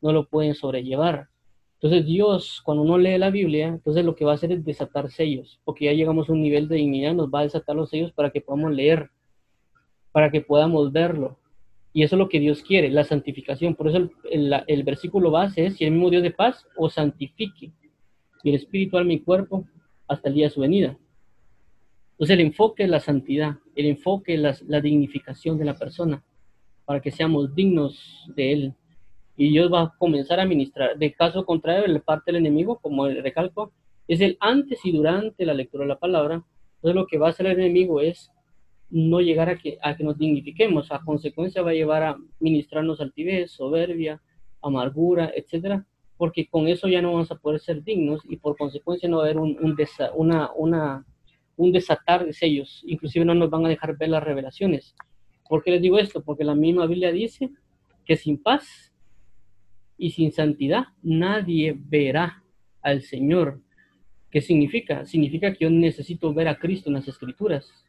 [0.01, 1.30] no lo pueden sobrellevar.
[1.75, 5.09] Entonces Dios, cuando uno lee la Biblia, entonces lo que va a hacer es desatar
[5.11, 8.11] sellos, porque ya llegamos a un nivel de dignidad, nos va a desatar los sellos
[8.11, 9.11] para que podamos leer,
[10.11, 11.38] para que podamos verlo.
[11.97, 13.73] Y eso es lo que Dios quiere, la santificación.
[13.73, 17.71] Por eso el, versículo base es, si el mismo Dios de paz os santifique,
[18.43, 19.65] y el espíritu, alma mi cuerpo,
[20.07, 20.95] hasta el día de su venida.
[22.11, 26.23] Entonces el enfoque es la santidad, el enfoque es la dignificación de la persona,
[26.85, 28.73] para que seamos dignos de Él
[29.35, 30.99] y Dios va a comenzar a ministrar.
[30.99, 33.71] De caso contrario, la parte del enemigo, como el recalco,
[34.07, 36.43] es el antes y durante la lectura de la palabra,
[36.75, 38.31] Entonces lo que va a hacer el enemigo es
[38.89, 40.91] no llegar a que, a que nos dignifiquemos.
[40.91, 44.21] A consecuencia va a llevar a ministrarnos altivez, soberbia,
[44.61, 45.85] amargura, etcétera,
[46.17, 49.23] porque con eso ya no vamos a poder ser dignos y por consecuencia no va
[49.23, 49.77] a haber un, un,
[50.15, 51.05] una, una,
[51.55, 52.83] un desatar de sellos.
[52.88, 54.95] Inclusive no nos van a dejar ver las revelaciones.
[55.47, 56.23] ¿Por qué les digo esto?
[56.23, 57.51] Porque la misma Biblia dice
[58.05, 58.93] que sin paz
[59.97, 62.43] y sin santidad nadie verá
[62.81, 63.61] al Señor.
[64.29, 65.05] ¿Qué significa?
[65.05, 67.86] Significa que yo necesito ver a Cristo en las escrituras.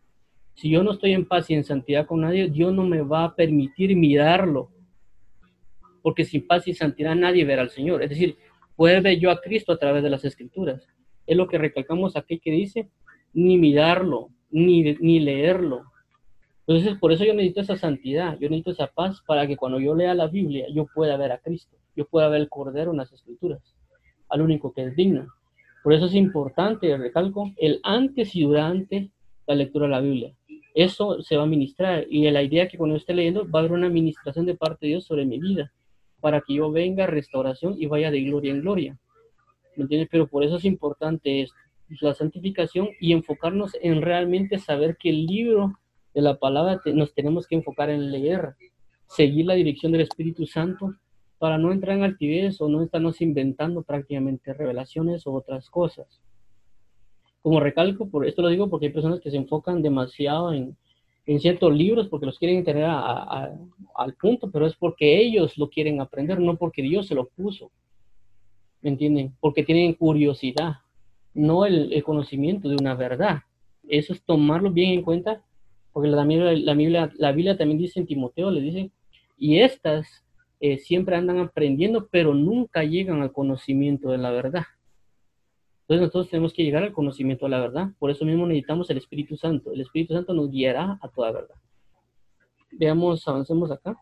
[0.59, 3.23] Si yo no estoy en paz y en santidad con nadie, Dios no me va
[3.23, 4.73] a permitir mirarlo.
[6.03, 8.03] Porque sin paz y santidad nadie verá al Señor.
[8.03, 8.37] Es decir,
[8.75, 10.85] puede ver yo a Cristo a través de las escrituras.
[11.29, 12.91] Es lo que recalcamos aquí que dice,
[13.33, 15.85] ni mirarlo, ni, ni leerlo.
[16.67, 19.95] Entonces, por eso yo necesito esa santidad, yo necesito esa paz para que cuando yo
[19.95, 23.13] lea la Biblia, yo pueda ver a Cristo, yo pueda ver el Cordero en las
[23.13, 23.77] Escrituras,
[24.29, 25.29] al único que es digno.
[25.85, 29.13] Por eso es importante, recalco, el antes y durante
[29.47, 30.35] la lectura de la Biblia.
[30.79, 33.73] Eso se va a ministrar y la idea que cuando esté leyendo va a haber
[33.73, 35.73] una administración de parte de Dios sobre mi vida
[36.21, 38.99] para que yo venga a restauración y vaya de gloria en gloria.
[39.75, 40.09] ¿Me entiendes?
[40.09, 41.57] Pero por eso es importante esto,
[42.01, 45.77] la santificación y enfocarnos en realmente saber que el libro
[46.15, 48.55] de la palabra nos tenemos que enfocar en leer,
[49.09, 50.95] seguir la dirección del Espíritu Santo
[51.39, 56.21] para no entrar en altivez o no estarnos inventando prácticamente revelaciones o otras cosas.
[57.43, 60.77] Como recalco, por esto lo digo porque hay personas que se enfocan demasiado en,
[61.27, 66.01] en ciertos libros porque los quieren tener al punto, pero es porque ellos lo quieren
[66.01, 67.71] aprender, no porque Dios se lo puso.
[68.81, 69.35] ¿Me entienden?
[69.41, 70.77] Porque tienen curiosidad,
[71.35, 73.41] no el, el conocimiento de una verdad.
[73.89, 75.43] Eso es tomarlo bien en cuenta,
[75.93, 78.91] porque la Biblia, la Biblia, la Biblia también dice en Timoteo, le dice,
[79.37, 80.25] y estas
[80.61, 84.65] eh, siempre andan aprendiendo, pero nunca llegan al conocimiento de la verdad.
[85.89, 87.89] Entonces nosotros tenemos que llegar al conocimiento de la verdad.
[87.99, 89.73] Por eso mismo necesitamos el Espíritu Santo.
[89.73, 91.55] El Espíritu Santo nos guiará a toda verdad.
[92.73, 93.97] Veamos, avancemos acá.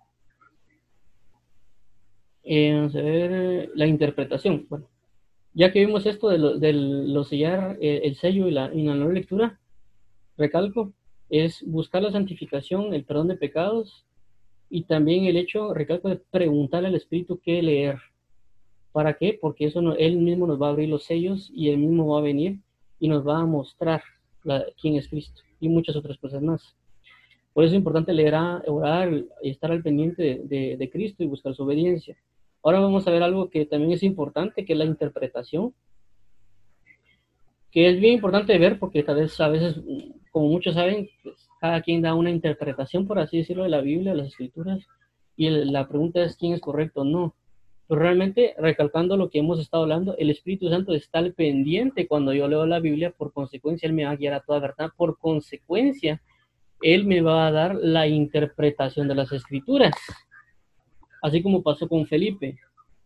[2.42, 4.66] Eh, vamos a ver la interpretación.
[4.68, 4.88] Bueno,
[5.54, 9.60] ya que vimos esto de lo, de sellar eh, el sello y la, y lectura,
[10.36, 10.92] recalco,
[11.30, 14.06] es buscar la santificación, el perdón de pecados
[14.68, 18.00] y también el hecho, recalco, de preguntarle al Espíritu qué leer.
[18.96, 19.36] ¿Para qué?
[19.38, 22.20] Porque eso no, Él mismo nos va a abrir los sellos y Él mismo va
[22.20, 22.60] a venir
[22.98, 24.02] y nos va a mostrar
[24.80, 26.74] quién es Cristo y muchas otras cosas más.
[27.52, 28.34] Por eso es importante leer,
[28.68, 32.16] orar y estar al pendiente de, de, Cristo y buscar su obediencia.
[32.62, 35.74] Ahora vamos a ver algo que también es importante, que es la interpretación,
[37.70, 39.78] que es bien importante ver porque tal vez a veces,
[40.30, 44.12] como muchos saben, pues, cada quien da una interpretación, por así decirlo, de la Biblia,
[44.12, 44.86] de las escrituras,
[45.36, 47.34] y la pregunta es quién es correcto o no.
[47.88, 52.34] Pero realmente, recalcando lo que hemos estado hablando, el Espíritu Santo está al pendiente cuando
[52.34, 55.18] yo leo la Biblia, por consecuencia, Él me va a guiar a toda verdad, por
[55.18, 56.20] consecuencia,
[56.82, 59.94] Él me va a dar la interpretación de las escrituras,
[61.22, 62.58] así como pasó con Felipe.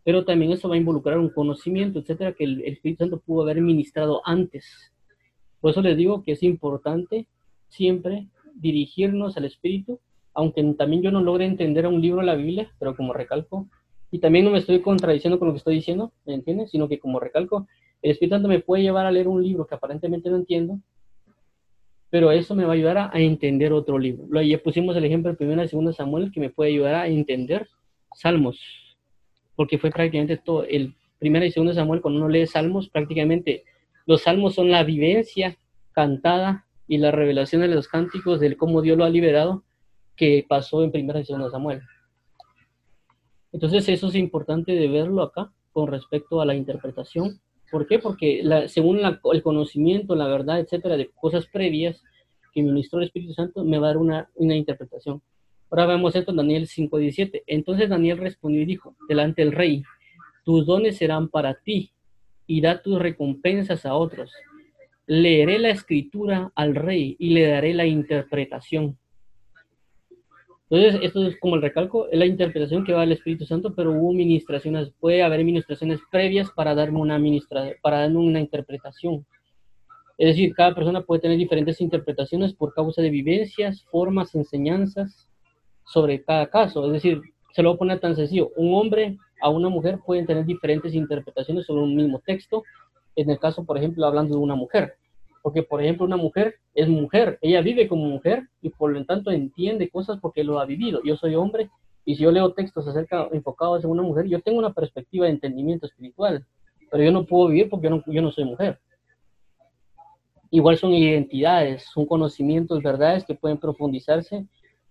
[0.03, 3.61] Pero también eso va a involucrar un conocimiento, etcétera, que el Espíritu Santo pudo haber
[3.61, 4.91] ministrado antes.
[5.59, 7.27] Por eso les digo que es importante
[7.67, 9.99] siempre dirigirnos al Espíritu,
[10.33, 13.67] aunque también yo no logre entender un libro de la Biblia, pero como recalco,
[14.11, 16.69] y también no me estoy contradiciendo con lo que estoy diciendo, ¿me entiendes?
[16.71, 17.67] Sino que como recalco,
[18.01, 20.79] el Espíritu Santo me puede llevar a leer un libro que aparentemente no entiendo,
[22.09, 24.25] pero eso me va a ayudar a, entender otro libro.
[24.29, 27.07] Lo, ya pusimos el ejemplo de primera y segunda Samuel, que me puede ayudar a
[27.07, 27.69] entender
[28.13, 28.59] Salmos,
[29.55, 33.63] porque fue prácticamente todo, el primera y segunda Samuel, cuando uno lee Salmos, prácticamente
[34.05, 35.57] los Salmos son la vivencia
[35.93, 39.63] cantada y la revelación de los cánticos de cómo Dios lo ha liberado
[40.17, 41.81] que pasó en primera y segunda Samuel.
[43.51, 47.39] Entonces eso es importante de verlo acá con respecto a la interpretación.
[47.71, 47.99] ¿Por qué?
[47.99, 52.01] Porque según el conocimiento, la verdad, etcétera, de cosas previas
[52.53, 55.21] que ministró el Espíritu Santo, me va a dar una, una interpretación.
[55.69, 57.43] Ahora vemos esto en Daniel 5.17.
[57.47, 59.83] Entonces Daniel respondió y dijo, delante del rey,
[60.43, 61.91] tus dones serán para ti
[62.45, 64.31] y da tus recompensas a otros
[65.11, 68.97] leeré la escritura al rey y le daré la interpretación.
[70.71, 73.91] Entonces, esto es como el recalco, es la interpretación que va al Espíritu Santo, pero
[73.91, 79.25] hubo ministraciones, puede haber ministraciones previas para darme una ministra, para darme una interpretación.
[80.17, 85.27] Es decir, cada persona puede tener diferentes interpretaciones por causa de vivencias, formas, enseñanzas
[85.83, 86.85] sobre cada caso.
[86.85, 88.51] Es decir, se lo voy a poner tan sencillo.
[88.55, 92.63] Un hombre a una mujer pueden tener diferentes interpretaciones sobre un mismo texto.
[93.17, 94.93] En el caso, por ejemplo, hablando de una mujer.
[95.41, 99.31] Porque, por ejemplo, una mujer es mujer, ella vive como mujer y por lo tanto
[99.31, 101.01] entiende cosas porque lo ha vivido.
[101.03, 101.69] Yo soy hombre
[102.05, 105.31] y si yo leo textos acerca enfocados en una mujer, yo tengo una perspectiva de
[105.31, 106.45] entendimiento espiritual,
[106.89, 108.79] pero yo no puedo vivir porque yo no, yo no soy mujer.
[110.49, 114.45] igual son identidades, son conocimientos, verdades que pueden profundizarse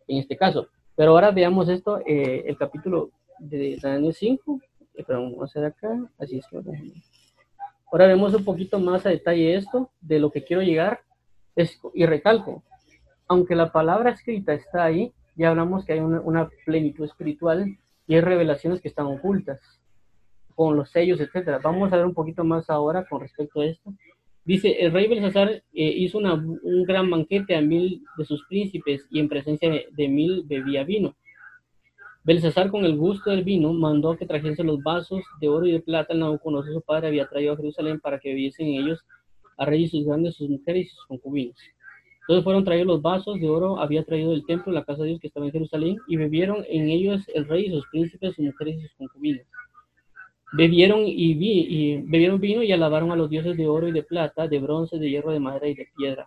[0.09, 0.69] en este caso.
[0.97, 4.61] Pero ahora veamos esto, eh, el capítulo de Daniel 5,
[4.95, 5.89] eh, vamos a hacer acá,
[6.19, 6.59] así es que
[7.91, 11.01] Ahora vemos un poquito más a detalle esto, de lo que quiero llegar,
[11.95, 12.63] y recalco,
[13.29, 17.77] aunque la palabra escrita está ahí, ya hablamos que hay una, una plenitud espiritual
[18.07, 19.61] y hay revelaciones que están ocultas,
[20.55, 21.59] con los sellos, etcétera.
[21.63, 23.95] Vamos a ver un poquito más ahora con respecto a esto.
[24.45, 29.21] Dice, el rey Belsasar eh, hizo un gran banquete a mil de sus príncipes y
[29.21, 31.15] en presencia de, mil bebía vino.
[32.23, 35.81] Belsasar, con el gusto del vino, mandó que trajesen los vasos de oro y de
[35.81, 36.13] plata.
[36.13, 39.01] El Nabucodonosor, su padre, había traído a Jerusalén para que bebiesen en ellos
[39.57, 41.57] a reyes sus grandes, sus mujeres y sus concubinas.
[42.21, 45.21] Entonces fueron traídos los vasos de oro, había traído del templo, la casa de Dios
[45.21, 48.77] que estaba en Jerusalén, y bebieron en ellos el rey y sus príncipes, sus mujeres
[48.77, 49.47] y sus concubinas.
[50.53, 54.03] Bebieron y, vi, y bebieron vino y alabaron a los dioses de oro y de
[54.03, 56.27] plata, de bronce, de hierro, de madera y de piedra.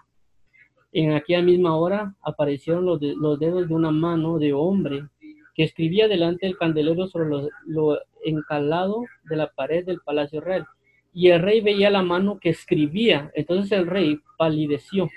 [0.91, 2.99] En aquella misma hora aparecieron los
[3.39, 5.07] dedos de una mano de hombre
[5.55, 10.65] que escribía delante del candelero sobre lo, encalado de la pared del palacio real.
[11.13, 13.31] Y el rey veía la mano que escribía.
[13.35, 15.09] Entonces el rey palideció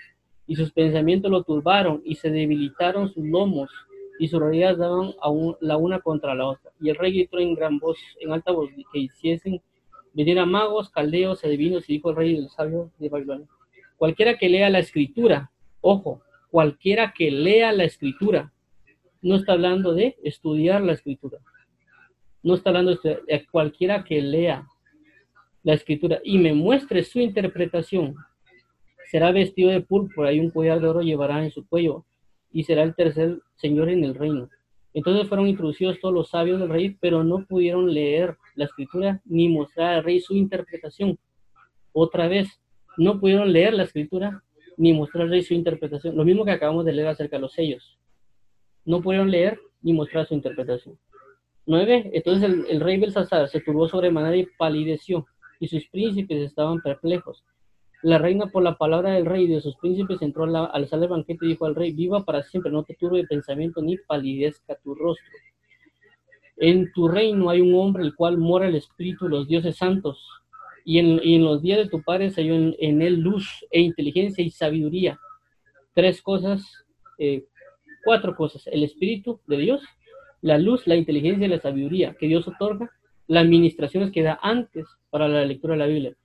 [0.46, 3.70] y sus pensamientos lo turbaron y se debilitaron sus lomos
[4.18, 5.30] y sus rodillas daban a
[5.60, 6.70] la una contra la otra.
[6.80, 9.60] Y el rey gritó en gran voz, en alta voz, que hiciesen
[10.12, 13.46] venir a magos, caldeos, adivinos, y dijo el rey del sabio de Babilonia.
[13.96, 18.52] Cualquiera que lea la escritura, ojo, cualquiera que lea la escritura,
[19.26, 21.38] no está hablando de estudiar la escritura,
[22.44, 24.64] no está hablando de, cualquiera que lea
[25.64, 28.14] la escritura y me muestre su interpretación,
[29.10, 32.04] será vestido de púrpura y un collar de oro llevará en su cuello
[32.52, 34.48] y será el tercer señor en el reino.
[34.94, 39.48] Entonces fueron introducidos todos los sabios del rey, pero no pudieron leer la escritura ni
[39.48, 41.18] mostrar al rey su interpretación.
[41.92, 42.60] Otra vez,
[42.96, 44.44] no pudieron leer la escritura
[44.76, 46.16] ni mostrar su interpretación.
[46.16, 47.98] Lo mismo que acabamos de leer acerca de los sellos.
[48.86, 50.98] No pudieron leer ni mostrar su interpretación.
[51.66, 55.26] Nueve, entonces el, el rey Belsasar se turbó sobremanera y palideció,
[55.60, 57.44] y sus príncipes estaban perplejos.
[58.02, 60.86] La reina, por la palabra del rey y de sus príncipes, entró a la, al
[60.86, 63.82] sala del banquete y dijo al rey, viva para siempre, no te turbe de pensamiento
[63.82, 65.26] ni palidezca tu rostro.
[66.58, 70.24] En tu reino hay un hombre el cual mora el espíritu de los dioses santos,
[70.84, 74.50] y en, los días de tu padre se halló en, él luz e inteligencia y
[74.50, 75.18] sabiduría.
[75.94, 76.86] Tres cosas,
[77.18, 77.44] eh,
[78.06, 79.82] cuatro cosas, el espíritu de Dios,
[80.40, 82.90] la luz, la inteligencia y la sabiduría que Dios otorga,
[83.26, 86.16] las administraciones que da antes para la lectura de la Biblia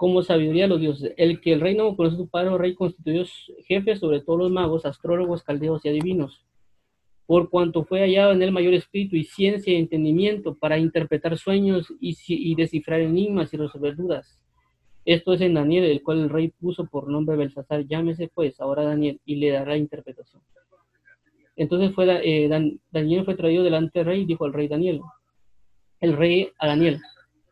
[0.00, 1.12] como sabiduría de los dioses.
[1.18, 3.22] El que el reino conoce su padre o rey constituyó
[3.66, 6.42] jefe sobre todos los magos, astrólogos, caldeos y adivinos.
[7.26, 11.92] Por cuanto fue hallado en el mayor espíritu y ciencia y entendimiento para interpretar sueños
[12.00, 14.40] y, descifrar enigmas y resolver dudas.
[15.04, 17.86] Esto es en Daniel, el cual el rey puso por nombre Belsasar.
[17.86, 20.40] Llámese pues ahora Daniel y le dará interpretación.
[21.60, 22.48] Entonces fue, eh,
[22.90, 25.02] Daniel fue traído delante del rey y dijo al rey Daniel,
[26.00, 27.02] el rey a Daniel,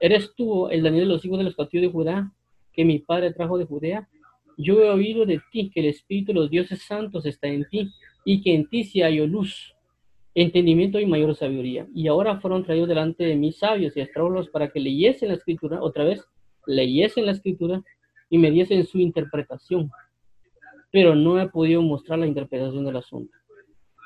[0.01, 2.33] ¿eres tú el Daniel de los hijos de los cautivos de Judá
[2.73, 4.09] que mi padre trajo de Judea?
[4.57, 7.91] Yo he oído de ti que el Espíritu de los dioses santos está en ti
[8.25, 9.75] y que en ti se halló luz,
[10.35, 11.87] entendimiento y mayor sabiduría.
[11.95, 15.83] Y ahora fueron traídos delante de mis sabios y astrólogos para que leyesen la escritura,
[15.83, 16.25] otra vez,
[16.67, 17.83] leyesen la escritura
[18.31, 19.91] y me diesen su interpretación.
[20.91, 23.38] Pero no he podido mostrar la interpretación del asunto.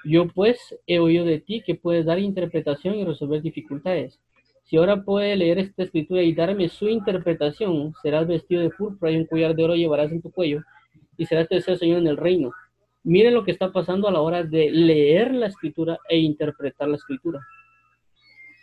[0.05, 4.21] Yo pues he oído de ti que puedes dar interpretación y resolver dificultades.
[4.65, 9.17] Si ahora puede leer esta escritura y darme su interpretación, serás vestido de púrpura y
[9.17, 10.63] un collar de oro llevarás en tu cuello
[11.17, 12.53] y serás tercer señor en el reino.
[13.05, 16.97] Miren lo que está pasando a la hora de leer la escritura e interpretar la
[16.97, 17.41] escritura.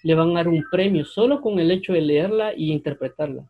[0.04, 3.50] Le van a dar un premio solo con el hecho de leerla y interpretarla.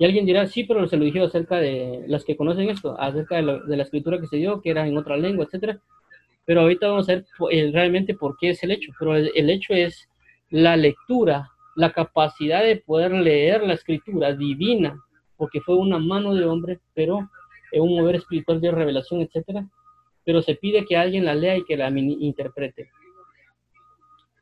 [0.00, 3.36] Y alguien dirá, sí, pero se lo dije acerca de las que conocen esto, acerca
[3.36, 5.78] de, la escritura que se dio, que era en otra lengua, etcétera.
[6.46, 8.92] Pero ahorita vamos a ver eh, realmente por qué es el hecho.
[8.98, 10.08] Pero el hecho es
[10.48, 14.98] la lectura, la capacidad de poder leer la escritura divina,
[15.36, 17.28] porque fue una mano de hombre, pero
[17.70, 19.68] es un mover espiritual de revelación, etcétera,
[20.24, 22.88] pero se pide que alguien la lea y que la interprete.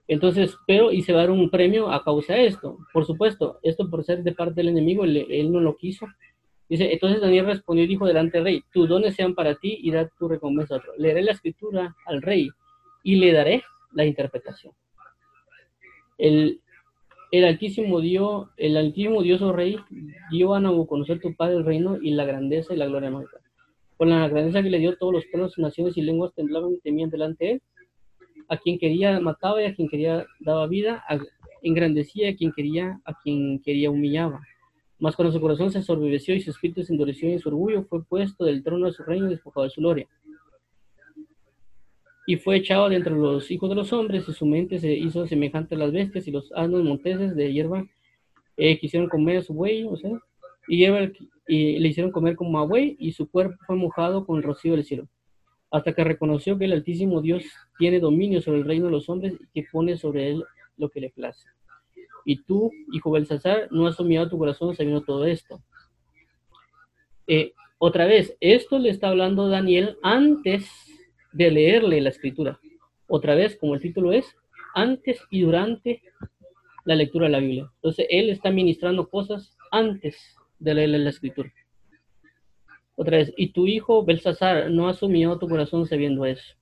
[0.09, 2.79] Entonces, pero y se va a dar un premio a causa de esto.
[2.95, 6.07] Por supuesto, esto por ser de parte del enemigo, él, no lo quiso.
[6.67, 9.91] Dice, entonces Daniel respondió y dijo delante del rey, tus dones sean para ti y
[9.91, 10.93] da tu recompensa a otro.
[10.97, 12.49] Leeré la escritura al rey
[13.03, 14.73] y le daré la interpretación.
[16.17, 16.61] El,
[17.33, 19.77] Altísimo dio, el Altísimo Dios o Rey
[20.31, 23.41] dio a Nabucodonosor tu padre el reino y la grandeza y la gloria mágica.
[23.99, 27.11] Con la grandeza que le dio, todos los pueblos, naciones y lenguas temblaban y temían
[27.11, 27.63] delante de él.
[28.49, 31.05] A quien quería mataba y a quien quería daba vida,
[31.63, 34.41] engrandecía a quien quería, a quien quería humillaba.
[34.99, 38.03] Mas cuando su corazón se ensorbeció y su espíritu se endureció en su orgullo, fue
[38.05, 40.09] puesto del trono de su reino y despojado de su gloria.
[42.27, 45.27] Y fue echado de entre los hijos de los hombres, y su mente se hizo
[45.27, 47.87] semejante a las bestias, y los asnos monteses de hierba
[48.57, 50.11] eh, quisieron comer a su buey, o sea,
[50.67, 54.43] y, y le hicieron comer como a buey, y su cuerpo fue mojado con el
[54.43, 55.09] rocío del cielo
[55.71, 57.45] hasta que reconoció que el Altísimo Dios
[57.79, 60.45] tiene dominio sobre el reino de los hombres y que pone sobre él
[60.77, 61.47] lo que le place.
[62.25, 65.63] Y tú, hijo Belsasar, no has dominado tu corazón sabiendo todo esto.
[67.27, 70.69] Eh, otra vez, esto le está hablando Daniel antes
[71.33, 72.59] de leerle la escritura.
[73.07, 74.37] Otra vez, como el título es,
[74.75, 76.03] antes y durante
[76.85, 77.71] la lectura de la Biblia.
[77.77, 81.53] Entonces, él está ministrando cosas antes de leerle la escritura.
[83.01, 86.57] Otra vez, y tu hijo Belsasar no ha sumido tu corazón sabiendo eso,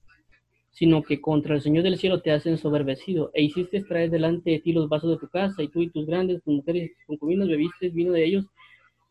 [0.70, 4.58] sino que contra el Señor del cielo te has ensoberbecido, e hiciste traer delante de
[4.58, 7.06] ti los vasos de tu casa, y tú y tus grandes, tus mujeres y tus
[7.06, 8.44] concubinas bebiste vino de ellos.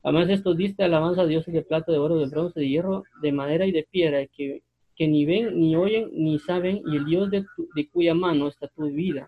[0.03, 3.01] Además de estos diste alabanza a dioses de plata, de oro, de bronce, de hierro,
[3.23, 4.61] de madera y de piedra, que,
[4.95, 8.67] que ni ven, ni oyen, ni saben, y el Dios de, de cuya mano está
[8.67, 9.28] tu vida,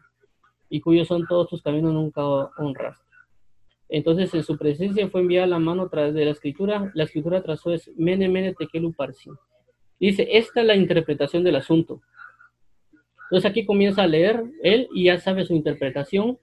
[0.70, 3.07] y cuyos son todos tus caminos nunca honras.
[3.90, 6.92] Entonces en su presencia fue enviada la mano a través de la escritura.
[6.94, 9.30] La escritura trazó es mene mene tekelu parsi.
[10.00, 12.02] Dice, esta es la interpretación del asunto.
[13.24, 16.38] Entonces aquí comienza a leer él y ya sabe su interpretación.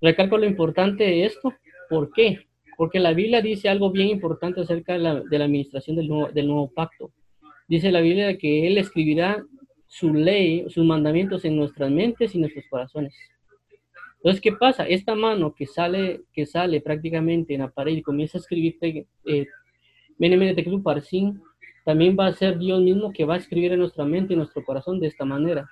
[0.00, 1.52] Recalco lo importante de esto.
[1.88, 2.46] ¿Por qué?
[2.76, 6.70] Porque la Biblia dice algo bien importante acerca de la, administración del nuevo, del nuevo
[6.72, 7.12] pacto.
[7.68, 9.44] Dice la Biblia que Él escribirá
[9.86, 13.14] su ley, sus mandamientos en nuestras mentes y nuestros corazones.
[14.24, 14.84] Entonces, ¿qué pasa?
[14.84, 18.78] Esta mano que sale, que sale prácticamente en la pared y comienza a escribir
[19.26, 19.46] eh,
[21.84, 24.64] también va a ser Dios mismo que va a escribir en nuestra mente y nuestro
[24.64, 25.68] corazón de esta manera.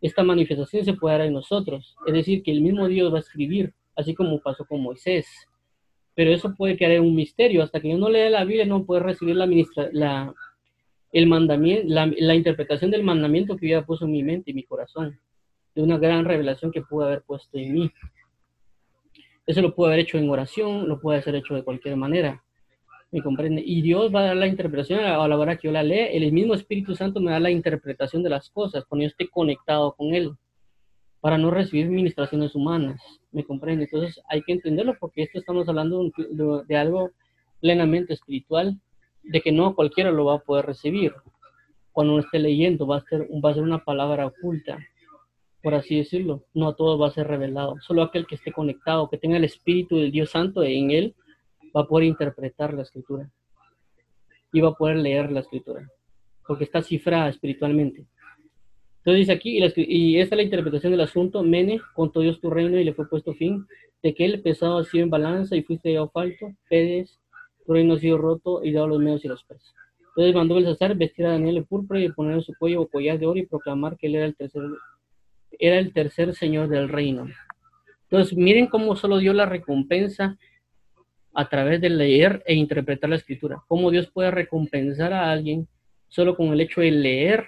[0.00, 3.20] Esta manifestación se puede dar en nosotros, es decir, que el mismo Dios va a
[3.20, 5.26] escribir, así como pasó con Moisés.
[6.14, 7.64] Pero eso puede en un misterio.
[7.64, 9.46] Hasta que yo no lea la Biblia, no puede recibir la,
[11.26, 15.18] mandamiento, la, interpretación del mandamiento que Dios puso en mi mente y mi corazón
[15.74, 17.92] de una gran revelación que pudo haber puesto en mí.
[19.46, 22.42] Eso lo puede haber hecho en oración, lo puede haber hecho de cualquier manera.
[23.10, 23.62] ¿Me comprende?
[23.64, 26.06] Y Dios va a dar la interpretación a la hora que yo la lea.
[26.06, 29.92] El mismo Espíritu Santo me da la interpretación de las cosas cuando yo esté conectado
[29.94, 30.32] con Él
[31.20, 33.02] para no recibir ministraciones humanas.
[33.30, 33.84] ¿Me comprende?
[33.84, 36.10] Entonces hay que entenderlo porque esto estamos hablando
[36.66, 37.10] de, algo
[37.60, 38.80] plenamente espiritual,
[39.22, 41.12] de que no cualquiera lo va a poder recibir.
[41.92, 44.78] Cuando uno esté leyendo, va a ser, va a ser una palabra oculta
[45.62, 46.44] por así decirlo.
[46.54, 47.76] No todo va a ser revelado.
[47.80, 51.14] Solo aquel que esté conectado, que tenga el Espíritu del Dios Santo en él,
[51.74, 53.30] va a poder interpretar la escritura.
[54.52, 55.88] Y va a poder leer la escritura.
[56.46, 58.04] Porque está cifrada espiritualmente.
[58.98, 62.78] Entonces dice aquí, y, esta es la interpretación del asunto, Mene, contó Dios tu reino
[62.78, 63.66] y le fue puesto fin,
[64.00, 67.18] de que él pesado ha sido en balanza y fuiste a falto, Pedes,
[67.66, 69.74] tu reino ha sido roto y dado los medios y los pies.
[70.10, 73.18] Entonces mandó el César vestir a Daniel de púrpura y poner en su cuello collar
[73.18, 74.62] de oro y proclamar que él era el tercer
[75.58, 77.28] era el tercer señor del reino.
[78.04, 80.38] Entonces, miren cómo solo dio la recompensa
[81.34, 83.62] a través de leer e interpretar la escritura.
[83.68, 85.68] Cómo Dios puede recompensar a alguien
[86.08, 87.46] solo con el hecho de leer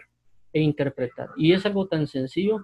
[0.53, 1.29] e interpretar.
[1.37, 2.63] Y es algo tan sencillo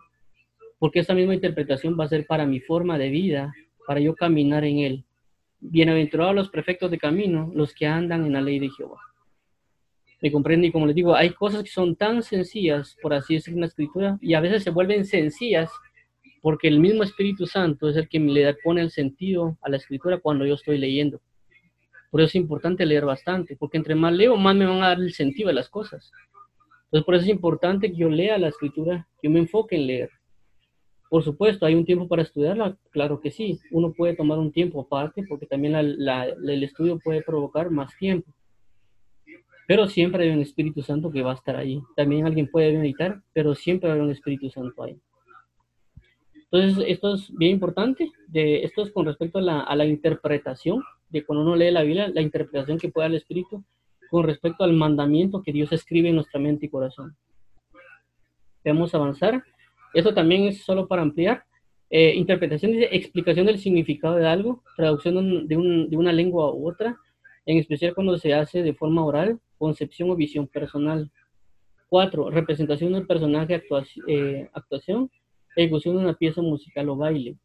[0.79, 3.53] porque esa misma interpretación va a ser para mi forma de vida,
[3.87, 5.05] para yo caminar en él.
[5.61, 9.10] Bienaventurados los prefectos de camino, los que andan en la ley de Jehová.
[10.21, 10.67] ¿Me comprende?
[10.67, 13.67] Y como les digo, hay cosas que son tan sencillas, por así decirlo, en la
[13.69, 15.71] escritura, y a veces se vuelven sencillas
[16.43, 20.19] porque el mismo Espíritu Santo es el que le pone el sentido a la escritura
[20.19, 21.21] cuando yo estoy leyendo.
[22.11, 25.01] Por eso es importante leer bastante, porque entre más leo, más me van a dar
[25.01, 26.11] el sentido de las cosas.
[26.87, 29.87] Entonces, por eso es importante que yo lea la escritura, que yo me enfoque en
[29.87, 30.11] leer.
[31.09, 32.77] Por supuesto, ¿hay un tiempo para estudiarla?
[32.91, 33.61] Claro que sí.
[33.71, 38.33] Uno puede tomar un tiempo aparte, porque también el estudio puede provocar más tiempo.
[39.71, 41.81] Pero siempre hay un Espíritu Santo que va a estar ahí.
[41.95, 44.99] También alguien puede meditar, pero siempre hay un Espíritu Santo ahí.
[46.51, 48.11] Entonces, esto es bien importante.
[48.27, 51.85] De, esto es con respecto a la, a la interpretación, de cuando uno lee la
[51.85, 53.63] Biblia, la interpretación que puede dar el Espíritu
[54.11, 57.17] con respecto al mandamiento que Dios escribe en nuestra mente y corazón.
[58.65, 59.45] Vamos a avanzar.
[59.95, 61.45] Esto también es solo para ampliar.
[61.91, 66.69] Eh, interpretación dice explicación del significado de algo, traducción de, un, de una lengua u
[66.69, 66.99] otra,
[67.47, 71.11] en especial cuando se hace de forma oral, concepción o visión personal.
[71.89, 75.11] Cuatro, representación del personaje, actuación, eh, actuación
[75.57, 77.37] ejecución de una pieza musical o baile.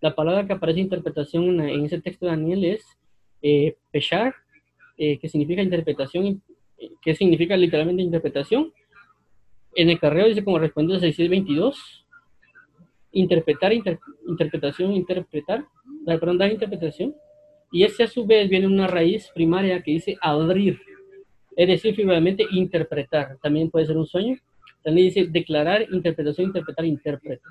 [0.00, 2.84] La palabra que aparece interpretación en, ese texto de Daniel es
[3.42, 4.34] eh, peshar,
[4.98, 6.42] eh, que significa interpretación,
[7.02, 8.72] que significa literalmente interpretación.
[9.74, 12.06] En el carreo dice como responde a 622,
[13.12, 15.64] interpretar, interpretación, interpretar,
[16.04, 17.14] perdón, dar interpretación,
[17.72, 20.78] Y ese a su vez viene una raíz primaria que dice abrir,
[21.56, 23.38] es decir, figurativamente interpretar.
[23.42, 24.36] También puede ser un sueño.
[24.84, 27.42] También dice declarar, interpretación, interpretar, intérprete.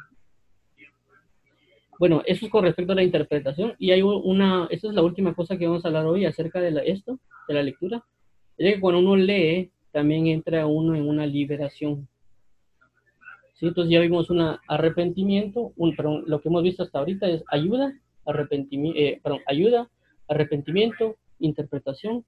[1.97, 3.74] Bueno, eso es con respecto a la interpretación.
[3.80, 6.82] Y hay una, esta es la última cosa que vamos a hablar hoy acerca de
[6.86, 8.03] esto, de la lectura.
[8.58, 12.08] Es que cuando uno lee, también entra uno en una liberación.
[13.56, 13.68] ¿Sí?
[13.68, 17.93] Entonces ya vimos un arrepentimiento, perdón, lo que hemos visto hasta ahorita es ayuda,
[18.26, 19.89] arrepentimiento, eh, perdón, ayuda,
[20.28, 22.26] arrepentimiento, interpretación.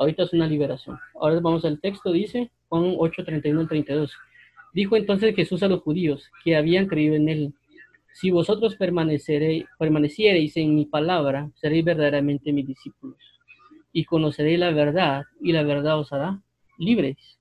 [0.00, 0.98] Ahorita es una liberación.
[1.20, 4.10] Ahora vamos al texto, dice Juan 8, 31 al 32.
[4.72, 7.54] Dijo entonces Jesús a los judíos que habían creído en él,
[8.14, 13.18] si vosotros permaneciereis en mi palabra, seréis verdaderamente mis discípulos
[13.92, 16.40] y conoceréis la verdad y la verdad os hará
[16.78, 17.38] libres.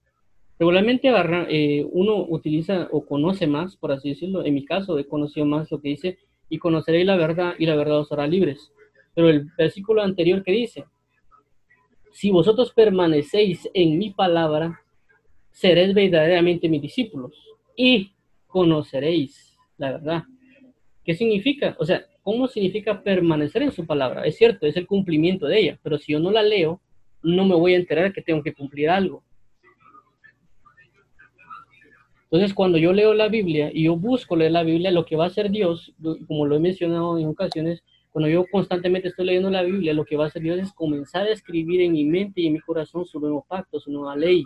[0.59, 1.13] Regularmente
[1.49, 4.43] eh, uno utiliza o conoce más, por así decirlo.
[4.43, 6.17] En mi caso he conocido más lo que dice
[6.49, 8.73] y conoceréis la verdad y la verdad os hará libres.
[9.15, 10.83] Pero el versículo anterior que dice,
[12.19, 14.81] si vosotros permanecéis en mi palabra,
[15.51, 17.31] seréis verdaderamente mis discípulos
[17.77, 18.11] y
[18.45, 20.23] conoceréis la verdad.
[21.05, 21.77] ¿Qué significa?
[21.79, 24.25] O sea, ¿cómo significa permanecer en su palabra?
[24.25, 26.81] Es cierto, es el cumplimiento de ella, pero si yo no la leo,
[27.23, 29.23] no me voy a enterar que tengo que cumplir algo.
[32.23, 35.23] Entonces, cuando yo leo la Biblia y yo busco leer la Biblia, lo que va
[35.23, 35.93] a hacer Dios,
[36.27, 37.81] como lo he mencionado en ocasiones,
[38.11, 41.27] cuando yo constantemente estoy leyendo la Biblia, lo que va a hacer Dios es comenzar
[41.27, 44.45] a escribir en mi mente y en mi corazón su nuevo pacto, su nueva ley.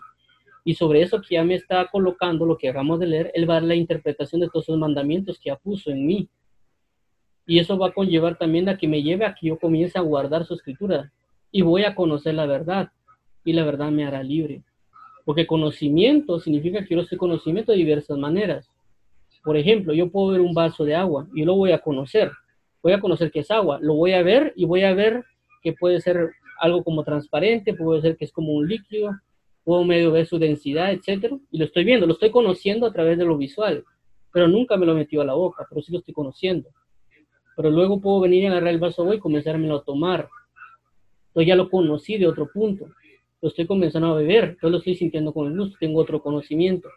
[0.65, 3.53] Y sobre eso que ya me está colocando, lo que hagamos de leer, Él va
[3.53, 6.29] a dar la interpretación de todos esos mandamientos que ya puso en mí.
[7.45, 10.01] Y eso va a conllevar también a que me lleve a que yo comience a
[10.01, 11.11] guardar su escritura.
[11.51, 12.91] Y voy a conocer la verdad.
[13.43, 14.63] Y la verdad me hará libre.
[15.25, 18.69] Porque conocimiento significa que yo sé conocimiento de diversas maneras.
[19.43, 22.31] Por ejemplo, yo puedo ver un vaso de agua y lo voy a conocer.
[22.83, 23.79] Voy a conocer que es agua.
[23.81, 25.23] Lo voy a ver y voy a ver
[25.63, 26.29] que puede ser
[26.59, 29.11] algo como transparente, puede ser que es como un líquido,
[29.63, 33.17] puedo medio ver su densidad, etcétera, y lo estoy viendo, lo estoy conociendo a través
[33.17, 33.83] de lo visual,
[34.31, 36.69] pero nunca me lo metió a la boca, pero sí lo estoy conociendo
[37.55, 40.29] pero luego puedo venir a agarrar el vaso y comenzármelo a tomar.
[41.27, 42.87] Entonces ya lo conocí de otro punto.
[43.41, 46.89] Lo estoy comenzando a beber, yo lo estoy sintiendo con el gusto, tengo otro conocimiento.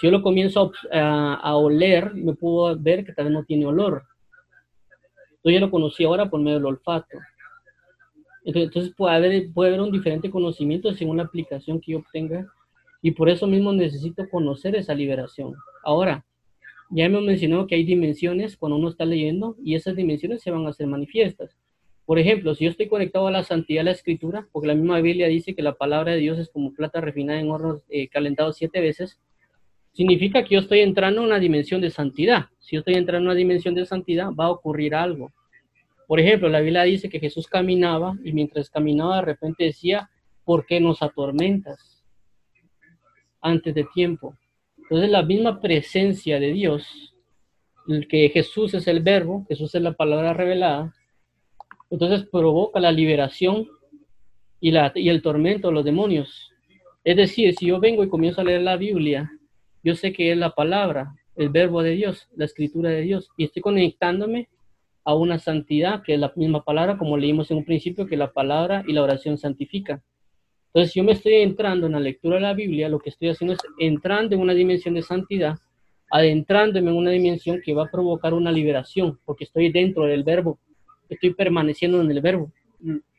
[0.00, 4.04] Si yo lo comienzo a, oler, me puedo ver que tal vez no tiene olor.
[5.46, 7.18] Entonces ya lo conocí ahora por medio del olfato.
[8.44, 12.48] Entonces, puede, haber, puede haber un diferente conocimiento según la aplicación que yo obtenga
[13.00, 15.54] y por eso mismo necesito conocer esa liberación.
[15.84, 16.24] Ahora,
[16.90, 20.66] ya hemos mencionado que hay dimensiones cuando uno está leyendo y esas dimensiones se van
[20.66, 21.56] a hacer manifiestas.
[22.06, 25.00] Por ejemplo, si yo estoy conectado a la santidad de la escritura, porque la misma
[25.00, 28.56] Biblia dice que la palabra de Dios es como plata refinada en hornos eh, calentados
[28.56, 29.20] siete veces,
[29.96, 32.46] significa que yo estoy entrando en una dimensión de santidad.
[32.58, 35.32] Si yo estoy entrando en una dimensión de santidad, va a ocurrir algo.
[36.06, 40.10] Por ejemplo, la Biblia dice que Jesús caminaba y mientras caminaba de repente decía,
[40.44, 42.04] ¿por qué nos atormentas?
[43.40, 44.36] Antes de tiempo.
[44.76, 47.14] Entonces la misma presencia de Dios,
[47.88, 50.94] el que Jesús es el verbo, Jesús es la palabra revelada,
[51.88, 53.66] entonces provoca la liberación
[54.60, 56.52] y, y el tormento de los demonios.
[57.02, 59.30] Es decir, si yo vengo y comienzo a leer la Biblia,
[59.86, 63.44] yo sé que es la palabra, el verbo de Dios, la escritura de Dios, y
[63.44, 64.48] estoy conectándome
[65.04, 68.32] a una santidad, que es la misma palabra, como leímos en un principio, que la
[68.32, 70.02] palabra y la oración santifica.
[70.66, 73.54] Entonces, yo me estoy entrando en la lectura de la Biblia, lo que estoy haciendo
[73.54, 75.56] es entrando en una dimensión de santidad,
[76.10, 80.58] adentrándome en una dimensión que va a provocar una liberación, porque estoy dentro del verbo,
[81.08, 82.50] estoy permaneciendo en el verbo.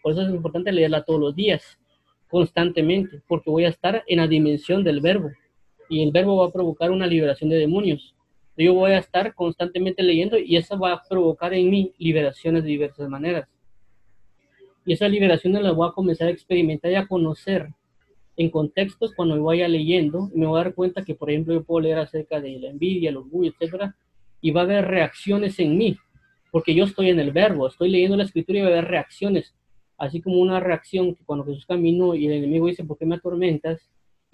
[0.04, 1.80] Por eso es importante leerla todos los días,
[2.28, 5.30] constantemente, porque voy a estar en la dimensión del verbo
[5.90, 8.16] y el verbo va a provocar una liberación de demonios.
[8.58, 12.70] Yo voy a estar constantemente leyendo y eso va a provocar en mí liberaciones de
[12.70, 13.48] diversas maneras.
[14.86, 17.70] Y esa liberación la voy a comenzar a experimentar y a conocer
[18.38, 21.82] en contextos cuando vaya leyendo me voy a dar cuenta que, por ejemplo, yo puedo
[21.82, 23.96] leer acerca de la envidia, el orgullo, etcétera,
[24.40, 25.98] y va a haber reacciones en mí,
[26.52, 29.56] porque yo estoy en el verbo, estoy leyendo la escritura y va a haber reacciones,
[29.98, 33.16] así como una reacción que cuando Jesús caminó y el enemigo dice, ¿por qué me
[33.16, 33.90] atormentas?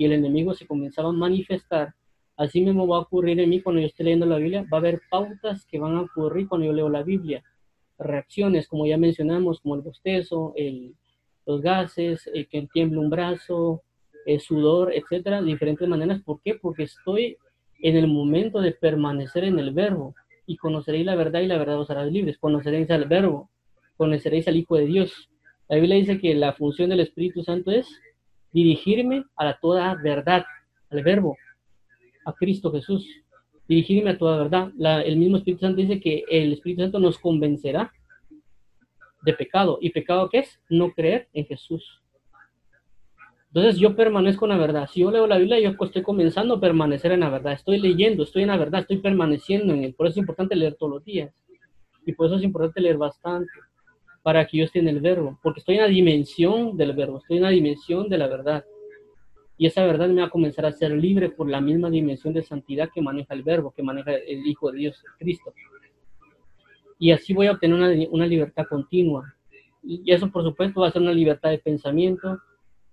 [0.05, 1.93] El enemigo se comenzaba a manifestar,
[2.37, 4.81] así mismo va a ocurrir en mí cuando yo esté leyendo la Biblia, va a
[4.81, 7.43] haber pautas que van a ocurrir cuando yo leo la Biblia
[8.03, 10.53] reacciones, como ya mencionamos, como el bostezo,
[11.45, 13.81] los gases, el que tiemble un brazo,
[14.25, 16.21] el sudor, etcétera, diferentes maneras.
[16.21, 16.55] ¿Por qué?
[16.55, 17.37] Porque estoy
[17.81, 21.79] en el momento de permanecer en el verbo y conoceréis la verdad y la verdad
[21.79, 22.37] os hará libres.
[22.37, 23.49] Conoceréis al verbo,
[23.97, 25.29] conoceréis al Hijo de Dios.
[25.67, 27.87] La Biblia dice que la función del Espíritu Santo es
[28.53, 30.45] dirigirme a la toda verdad,
[30.89, 31.35] al verbo,
[32.25, 33.05] a Cristo Jesús
[33.67, 34.71] dirigirme a toda verdad.
[35.05, 37.91] el mismo Espíritu Santo dice que el Espíritu Santo nos convencerá
[39.21, 39.77] de pecado.
[39.81, 40.59] ¿Y pecado qué es?
[40.69, 42.01] No creer en Jesús.
[43.47, 44.89] Entonces yo permanezco en la verdad.
[44.91, 47.53] Si yo leo la Biblia, yo estoy comenzando a permanecer en la verdad.
[47.53, 49.93] Estoy leyendo, estoy en la verdad, estoy permaneciendo en él.
[49.93, 51.33] Por eso es importante leer todos los días.
[52.05, 53.51] Y por eso es importante leer bastante.
[54.23, 55.39] Para que yo esté en el verbo.
[55.43, 57.19] Porque estoy en la dimensión del verbo.
[57.19, 58.65] Estoy en la dimensión de la verdad.
[59.57, 62.41] Y esa verdad me va a comenzar a ser libre por la misma dimensión de
[62.41, 65.53] santidad que maneja el verbo, que maneja el Hijo de Dios, Cristo.
[66.97, 69.35] Y así voy a obtener una, una libertad continua.
[69.83, 72.39] Y eso, por supuesto, va a ser una libertad de pensamiento,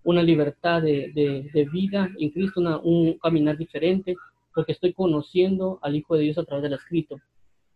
[0.02, 4.16] una libertad de, vida en Cristo, un caminar diferente,
[4.54, 7.20] porque estoy conociendo al Hijo de Dios a través del escrito.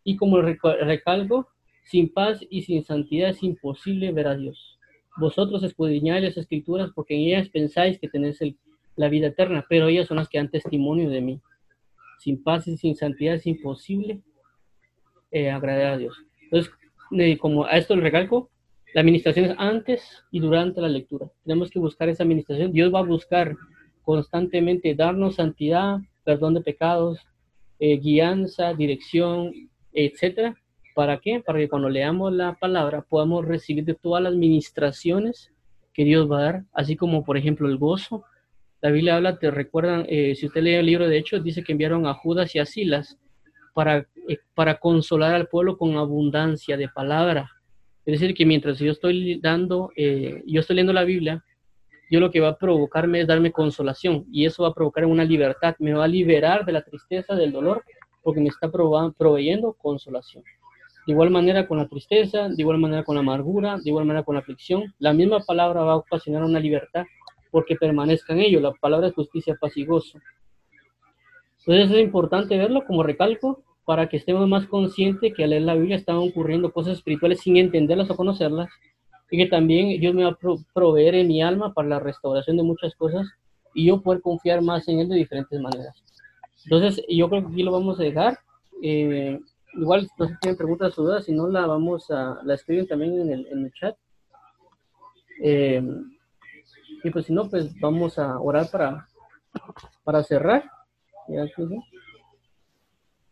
[0.03, 1.49] Y como recalco,
[1.85, 4.79] sin paz y sin santidad es imposible ver a Dios.
[5.17, 8.41] Vosotros escudriñáis las escrituras porque en ellas pensáis que tenéis
[8.97, 11.41] la vida eterna, pero ellas son las que dan testimonio de mí.
[12.19, 14.21] Sin paz y sin santidad es imposible
[15.31, 16.17] eh, agradar a Dios.
[16.43, 16.73] Entonces,
[17.39, 18.51] como a esto le recalco,
[18.95, 21.29] la administración es antes y durante la lectura.
[21.45, 22.73] Tenemos que buscar esa administración.
[22.73, 23.57] Dios va a buscar
[24.03, 27.19] constantemente darnos santidad, perdón de pecados,
[27.79, 29.53] eh, guianza, dirección,
[29.93, 30.55] etcétera.
[30.95, 31.43] ¿Para qué?
[31.45, 35.53] Para que cuando leamos la palabra podamos recibir de todas las ministraciones
[35.93, 38.25] que Dios va a dar, así como por ejemplo el gozo.
[38.81, 41.73] La Biblia habla, te recuerdan, eh, si usted lee el libro de Hechos, dice que
[41.73, 43.19] enviaron a Judas y a Silas
[43.73, 47.51] para, eh, para consolar al pueblo con abundancia de palabra.
[48.05, 51.45] Es decir, que mientras yo estoy dando, eh, yo estoy leyendo la Biblia,
[52.11, 55.25] yo lo que va a provocarme es darme consolación y eso va a provocar una
[55.25, 57.83] libertad, me va a liberar de la tristeza, del dolor,
[58.23, 60.45] porque me está proveyendo consolación.
[61.07, 64.25] De igual manera con la tristeza, de igual manera con la amargura, de igual manera
[64.25, 67.05] con la aflicción, la misma palabra va a ocasionar una libertad
[67.51, 68.61] porque permanezca en ello.
[68.61, 70.19] La palabra es justicia, paz y gozo.
[71.61, 75.75] Entonces es importante verlo como recalco para que estemos más conscientes que al leer la
[75.75, 78.71] Biblia están ocurriendo cosas espirituales sin entenderlas o conocerlas,
[79.31, 80.39] y que también Dios me va a
[80.73, 83.27] proveer en mi alma para la restauración de muchas cosas
[83.75, 86.03] y yo poder confiar más en Él de diferentes maneras.
[86.65, 88.39] Entonces, yo creo que aquí lo vamos a dejar.
[88.83, 89.39] Eh,
[89.77, 92.87] igual, no sé si tienen preguntas o dudas, si no, la vamos a, la escriben
[92.87, 93.97] también en el, en el chat.
[95.43, 95.83] Eh,
[97.03, 99.09] y pues si no, pues vamos a orar para,
[100.05, 100.65] para cerrar.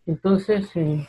[0.06, 1.06] Entonces, eh,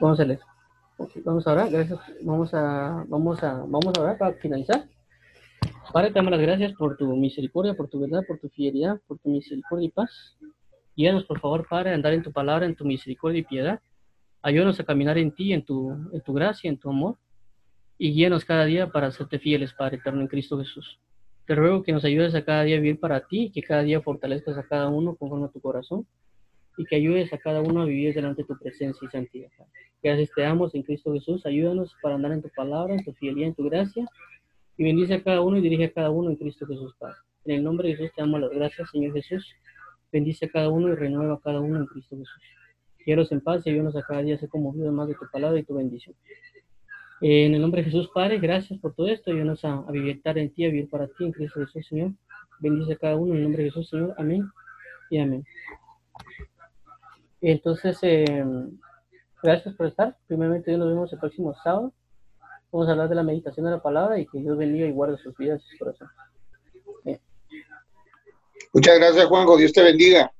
[0.00, 0.40] vamos a leer.
[1.24, 2.00] vamos a orar, gracias.
[2.22, 4.88] Vamos a, vamos a, vamos a orar para finalizar.
[5.92, 9.18] Padre, te damos las gracias por tu misericordia, por tu verdad, por tu fidelidad, por
[9.18, 10.37] tu misericordia y paz.
[10.98, 13.80] Guíanos, por favor, Padre, a andar en tu palabra, en tu misericordia y piedad.
[14.42, 17.14] Ayúdanos a caminar en ti, en tu, en tu gracia, en tu amor.
[17.98, 20.98] Y guíanos cada día para serte fieles, Padre eterno, en Cristo Jesús.
[21.46, 24.58] Te ruego que nos ayudes a cada día vivir para ti, que cada día fortalezcas
[24.58, 26.04] a cada uno conforme a tu corazón
[26.76, 29.50] y que ayudes a cada uno a vivir delante de tu presencia y santidad.
[30.02, 31.46] Gracias te damos en Cristo Jesús.
[31.46, 34.04] Ayúdanos para andar en tu palabra, en tu fidelidad, en tu gracia.
[34.76, 37.18] Y bendice a cada uno y dirige a cada uno en Cristo Jesús, Padre.
[37.44, 39.46] En el nombre de Jesús te damos las gracias, Señor Jesús.
[40.12, 42.42] Bendice a cada uno y renueva a cada uno en Cristo Jesús.
[43.04, 45.58] Quiero en paz y ayúdanos a cada día a ser conmovidos más de tu palabra
[45.58, 46.14] y tu bendición.
[47.20, 49.30] En el nombre de Jesús, Padre, gracias por todo esto.
[49.30, 52.12] Ayúdanos a, a vivir en ti, a vivir para ti, en Cristo Jesús, Señor.
[52.60, 54.14] Bendice a cada uno en el nombre de Jesús, Señor.
[54.18, 54.48] Amén
[55.10, 55.44] y amén.
[57.40, 58.44] Entonces, eh,
[59.42, 60.16] gracias por estar.
[60.26, 61.92] Primeramente, nos vemos el próximo sábado.
[62.70, 65.16] Vamos a hablar de la meditación de la palabra y que Dios bendiga y guarde
[65.18, 66.12] sus vidas y sus corazones.
[68.72, 69.56] Muchas gracias, Juanjo.
[69.56, 70.32] Dios te bendiga.